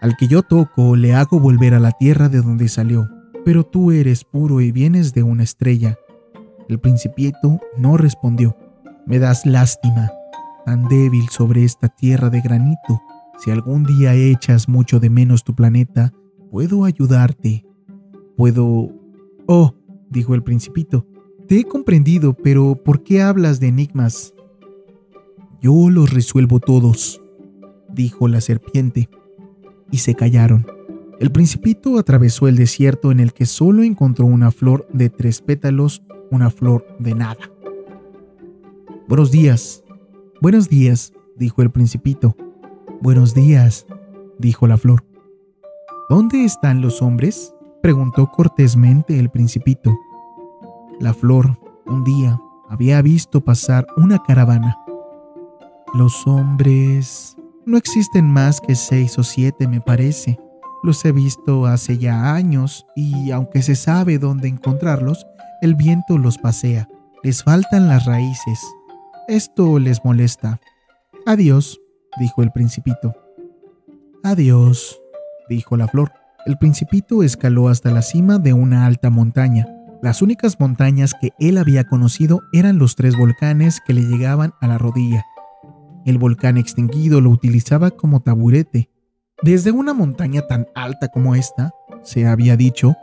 Al 0.05 0.19
que 0.19 0.29
yo 0.29 0.43
toco 0.43 0.97
le 0.97 1.14
hago 1.14 1.40
volver 1.40 1.73
a 1.73 1.81
la 1.81 1.90
tierra 1.90 2.29
de 2.29 2.43
donde 2.43 2.69
salió, 2.69 3.09
pero 3.43 3.64
tú 3.64 3.90
eres 3.90 4.23
puro 4.23 4.61
y 4.61 4.71
vienes 4.71 5.14
de 5.14 5.23
una 5.23 5.45
estrella. 5.45 5.99
El 6.69 6.79
principito 6.79 7.59
no 7.79 7.97
respondió. 7.97 8.55
Me 9.07 9.19
das 9.19 9.47
lástima, 9.47 10.11
tan 10.67 10.88
débil 10.88 11.31
sobre 11.31 11.64
esta 11.64 11.88
tierra 11.88 12.29
de 12.29 12.43
granito. 12.43 13.01
Si 13.38 13.51
algún 13.51 13.85
día 13.85 14.12
echas 14.12 14.69
mucho 14.69 15.01
de 15.01 15.09
menos 15.09 15.43
tu 15.43 15.55
planeta, 15.55 16.12
puedo 16.51 16.85
ayudarte. 16.85 17.64
Puedo... 18.37 18.90
Oh, 19.47 19.75
dijo 20.11 20.35
el 20.35 20.43
principito, 20.43 21.07
te 21.49 21.61
he 21.61 21.64
comprendido, 21.64 22.35
pero 22.35 22.75
¿por 22.75 23.05
qué 23.05 23.23
hablas 23.23 23.59
de 23.59 23.69
enigmas? 23.69 24.35
Yo 25.62 25.88
los 25.88 26.12
resuelvo 26.12 26.61
todos, 26.61 27.23
dijo 27.88 28.29
la 28.29 28.43
serpiente 28.43 29.09
y 29.95 29.99
se 29.99 30.17
callaron. 30.17 30.67
El 31.21 31.31
principito 31.31 32.01
atravesó 32.01 32.49
el 32.49 32.57
desierto 32.57 33.13
en 33.13 33.21
el 33.21 33.33
que 33.33 33.47
solo 33.47 33.85
encontró 33.85 34.27
una 34.27 34.51
flor 34.51 34.89
de 34.93 35.09
tres 35.09 35.41
pétalos, 35.41 36.03
una 36.33 36.51
flor 36.51 36.85
de 36.99 37.15
nada. 37.15 37.39
Buenos 39.07 39.31
días, 39.31 39.85
buenos 40.41 40.69
días, 40.69 41.13
dijo 41.37 41.63
el 41.63 41.71
principito. 41.71 42.37
Buenos 43.01 43.35
días, 43.35 43.87
dijo 44.37 44.67
la 44.67 44.79
flor. 44.79 45.05
¿Dónde 46.11 46.45
están 46.45 46.81
los 46.81 47.01
hombres? 47.01 47.55
preguntó 47.81 48.33
cortésmente 48.33 49.21
el 49.21 49.31
principito. 49.31 49.97
La 50.99 51.15
flor, 51.15 51.57
un 51.87 52.03
día, 52.03 52.41
había 52.69 53.01
visto 53.01 53.45
pasar 53.45 53.87
una 53.97 54.21
caravana. 54.25 54.77
Los 55.95 56.27
hombres 56.27 57.37
no 57.66 57.77
existen 57.77 58.27
más 58.27 58.61
que 58.61 58.74
seis 58.74 59.18
o 59.18 59.22
siete, 59.22 59.66
me 59.68 59.81
parece. 59.81 60.38
Los 60.83 61.05
he 61.05 61.12
visto 61.12 61.66
hace 61.66 61.98
ya 61.98 62.35
años 62.35 62.87
y 62.94 63.31
aunque 63.31 63.62
se 63.62 63.74
sabe 63.74 64.18
dónde 64.18 64.48
encontrarlos, 64.48 65.27
el 65.62 65.74
viento 65.74 66.18
los 66.18 66.37
pasea. 66.38 66.88
Les 67.22 67.42
faltan 67.42 67.88
las 67.88 68.05
raíces. 68.05 68.61
Esto 69.29 69.79
les 69.79 70.05
molesta. 70.05 70.61
Adiós, 71.24 71.81
dijo 72.18 72.42
el 72.42 72.53
principito. 72.53 73.14
Adiós, 74.22 75.00
dijo 75.48 75.77
la 75.77 75.88
flor. 75.88 76.12
El 76.44 76.59
principito 76.59 77.22
escaló 77.22 77.70
hasta 77.70 77.90
la 77.90 78.03
cima 78.03 78.38
de 78.38 78.53
una 78.53 78.85
alta 78.85 79.09
montaña. 79.09 79.66
Las 80.03 80.20
únicas 80.20 80.61
montañas 80.61 81.14
que 81.18 81.31
él 81.38 81.57
había 81.57 81.85
conocido 81.85 82.42
eran 82.53 82.79
los 82.79 82.94
tres 82.94 83.16
volcanes 83.16 83.81
que 83.87 83.94
le 83.94 84.03
llegaban 84.03 84.53
a 84.61 84.66
la 84.66 84.77
rodilla. 84.77 85.24
El 86.05 86.19
volcán 86.19 86.59
extinguido 86.59 87.21
lo 87.21 87.31
utilizaba 87.31 87.90
como 87.90 88.21
taburete. 88.21 88.90
Desde 89.43 89.73
una 89.73 89.95
montaña 89.95 90.47
tan 90.47 90.67
alta 90.75 91.09
como 91.09 91.35
esta, 91.35 91.73
se 92.03 92.27
había 92.27 92.57
dicho, 92.57 92.95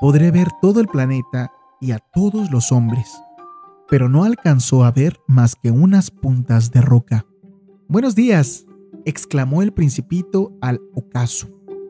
podré 0.00 0.30
ver 0.30 0.48
todo 0.62 0.80
el 0.80 0.86
planeta 0.86 1.50
y 1.80 1.90
a 1.90 1.98
todos 1.98 2.50
los 2.50 2.70
hombres. 2.70 3.12
Pero 3.88 4.08
no 4.08 4.24
alcanzó 4.24 4.84
a 4.84 4.92
ver 4.92 5.18
más 5.26 5.56
que 5.56 5.70
unas 5.70 6.10
puntas 6.10 6.70
de 6.70 6.80
roca. 6.80 7.26
Buenos 7.88 8.14
días, 8.14 8.66
exclamó 9.04 9.62
el 9.62 9.72
principito 9.72 10.56
al 10.60 10.80
ocaso. 10.94 11.48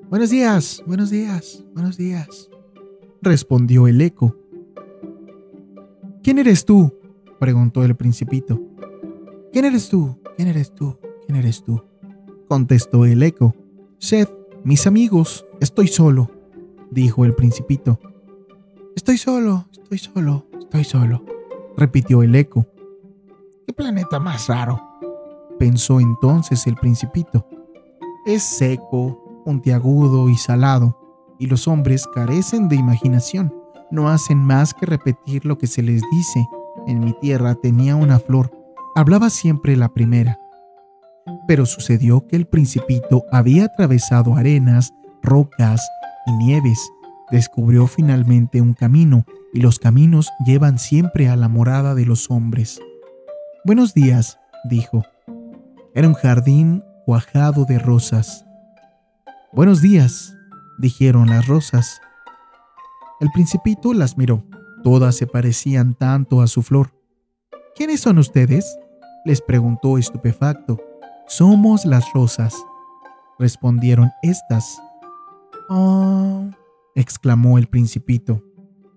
Buenos 0.08 0.30
días, 0.30 0.82
buenos 0.86 1.10
días, 1.10 1.64
buenos 1.74 1.96
días, 1.96 2.48
respondió 3.22 3.86
el 3.86 4.00
eco. 4.00 4.36
¿Quién 6.22 6.38
eres 6.38 6.64
tú? 6.64 6.92
preguntó 7.38 7.84
el 7.84 7.94
principito. 7.94 8.60
¿Quién 9.54 9.66
eres 9.66 9.88
tú? 9.88 10.18
¿Quién 10.36 10.48
eres 10.48 10.74
tú? 10.74 10.98
¿Quién 11.24 11.38
eres 11.38 11.62
tú? 11.62 11.80
contestó 12.48 13.04
el 13.04 13.22
eco. 13.22 13.54
Sed, 13.98 14.28
mis 14.64 14.84
amigos, 14.88 15.46
estoy 15.60 15.86
solo, 15.86 16.28
dijo 16.90 17.24
el 17.24 17.36
principito. 17.36 18.00
Estoy 18.96 19.16
solo, 19.16 19.68
estoy 19.70 19.98
solo, 19.98 20.48
estoy 20.58 20.82
solo, 20.82 21.24
repitió 21.76 22.24
el 22.24 22.34
eco. 22.34 22.66
¿Qué 23.64 23.72
planeta 23.72 24.18
más 24.18 24.48
raro? 24.48 24.82
pensó 25.56 26.00
entonces 26.00 26.66
el 26.66 26.74
principito. 26.74 27.46
Es 28.26 28.42
seco, 28.42 29.42
puntiagudo 29.44 30.30
y 30.30 30.34
salado, 30.34 30.98
y 31.38 31.46
los 31.46 31.68
hombres 31.68 32.08
carecen 32.12 32.68
de 32.68 32.74
imaginación, 32.74 33.54
no 33.92 34.08
hacen 34.08 34.38
más 34.38 34.74
que 34.74 34.86
repetir 34.86 35.44
lo 35.44 35.58
que 35.58 35.68
se 35.68 35.80
les 35.80 36.02
dice. 36.10 36.44
En 36.88 36.98
mi 36.98 37.12
tierra 37.12 37.54
tenía 37.54 37.94
una 37.94 38.18
flor 38.18 38.63
Hablaba 38.96 39.28
siempre 39.28 39.76
la 39.76 39.88
primera. 39.88 40.38
Pero 41.48 41.66
sucedió 41.66 42.28
que 42.28 42.36
el 42.36 42.46
principito 42.46 43.24
había 43.32 43.64
atravesado 43.64 44.36
arenas, 44.36 44.94
rocas 45.20 45.84
y 46.26 46.32
nieves. 46.32 46.78
Descubrió 47.32 47.88
finalmente 47.88 48.60
un 48.60 48.72
camino 48.72 49.24
y 49.52 49.60
los 49.60 49.80
caminos 49.80 50.30
llevan 50.46 50.78
siempre 50.78 51.28
a 51.28 51.34
la 51.34 51.48
morada 51.48 51.96
de 51.96 52.06
los 52.06 52.30
hombres. 52.30 52.80
Buenos 53.64 53.94
días, 53.94 54.38
dijo. 54.62 55.02
Era 55.92 56.06
un 56.06 56.14
jardín 56.14 56.84
cuajado 57.04 57.64
de 57.64 57.80
rosas. 57.80 58.46
Buenos 59.52 59.82
días, 59.82 60.36
dijeron 60.78 61.30
las 61.30 61.48
rosas. 61.48 62.00
El 63.18 63.30
principito 63.32 63.92
las 63.92 64.16
miró. 64.16 64.44
Todas 64.84 65.16
se 65.16 65.26
parecían 65.26 65.94
tanto 65.94 66.42
a 66.42 66.46
su 66.46 66.62
flor. 66.62 66.94
¿Quiénes 67.74 68.00
son 68.00 68.18
ustedes? 68.18 68.78
Les 69.24 69.40
preguntó 69.40 69.98
estupefacto. 69.98 70.80
Somos 71.26 71.84
las 71.86 72.04
rosas, 72.12 72.54
respondieron 73.38 74.10
estas. 74.22 74.78
Oh, 75.70 76.50
exclamó 76.94 77.58
el 77.58 77.66
principito, 77.66 78.42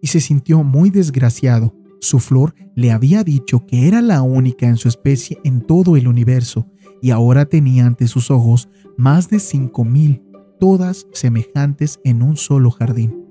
y 0.01 0.07
se 0.07 0.19
sintió 0.19 0.63
muy 0.63 0.89
desgraciado. 0.89 1.73
Su 1.99 2.19
flor 2.19 2.53
le 2.75 2.91
había 2.91 3.23
dicho 3.23 3.65
que 3.65 3.87
era 3.87 4.01
la 4.01 4.21
única 4.21 4.67
en 4.67 4.77
su 4.77 4.87
especie 4.87 5.39
en 5.43 5.61
todo 5.61 5.95
el 5.95 6.07
universo, 6.07 6.67
y 7.01 7.11
ahora 7.11 7.45
tenía 7.45 7.85
ante 7.85 8.07
sus 8.07 8.29
ojos 8.29 8.69
más 8.97 9.29
de 9.29 9.39
cinco 9.39 9.85
mil, 9.85 10.23
todas 10.59 11.07
semejantes 11.13 11.99
en 12.03 12.21
un 12.21 12.35
solo 12.35 12.71
jardín. 12.71 13.25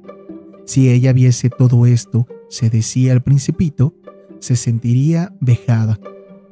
Si 0.64 0.88
ella 0.88 1.12
viese 1.12 1.50
todo 1.50 1.86
esto, 1.86 2.26
se 2.48 2.70
decía 2.70 3.12
el 3.12 3.22
principito, 3.22 3.94
se 4.40 4.56
sentiría 4.56 5.34
vejada 5.40 5.98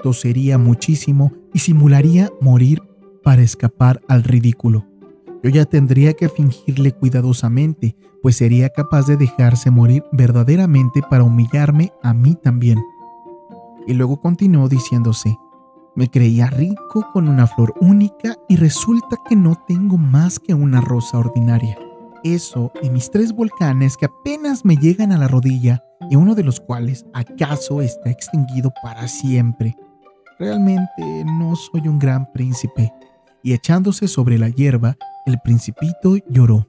tosería 0.05 0.59
muchísimo 0.59 1.33
y 1.55 1.61
simularía 1.61 2.31
morir 2.39 2.83
para 3.23 3.41
escapar 3.41 4.03
al 4.07 4.23
ridículo. 4.23 4.85
Yo 5.43 5.49
ya 5.49 5.65
tendría 5.65 6.13
que 6.13 6.29
fingirle 6.29 6.93
cuidadosamente, 6.93 7.97
pues 8.23 8.37
sería 8.37 8.69
capaz 8.69 9.07
de 9.07 9.17
dejarse 9.17 9.71
morir 9.71 10.05
verdaderamente 10.13 11.01
para 11.01 11.25
humillarme 11.25 11.91
a 12.03 12.13
mí 12.13 12.35
también. 12.35 12.85
Y 13.87 13.95
luego 13.95 14.21
continuó 14.21 14.69
diciéndose, 14.69 15.39
me 15.97 16.11
creía 16.11 16.49
rico 16.49 17.09
con 17.15 17.27
una 17.27 17.47
flor 17.47 17.73
única 17.81 18.37
y 18.47 18.57
resulta 18.57 19.17
que 19.27 19.37
no 19.37 19.55
tengo 19.67 19.97
más 19.97 20.39
que 20.39 20.53
una 20.53 20.83
rosa 20.83 21.17
ordinaria. 21.17 21.79
Eso 22.25 22.71
y 22.83 22.91
mis 22.91 23.11
tres 23.11 23.33
volcanes 23.33 23.97
que 23.97 24.05
apenas 24.05 24.67
me 24.67 24.77
llegan 24.77 25.13
a 25.13 25.19
la 25.19 25.29
rodilla 25.29 25.83
y 26.11 26.17
uno 26.17 26.35
de 26.35 26.45
los 26.45 26.61
cuales 26.61 27.07
acaso 27.15 27.81
está 27.81 28.11
extinguido 28.11 28.71
para 28.83 29.09
siempre. 29.09 29.75
Realmente 30.39 31.25
no 31.25 31.55
soy 31.57 31.89
un 31.89 31.99
gran 31.99 32.31
príncipe. 32.33 32.93
Y 33.43 33.53
echándose 33.53 34.09
sobre 34.09 34.39
la 34.39 34.49
hierba, 34.49 34.97
el 35.27 35.39
principito 35.41 36.17
lloró. 36.29 36.69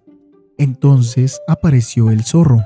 Entonces 0.58 1.40
apareció 1.48 2.12
el 2.12 2.24
zorro. 2.24 2.64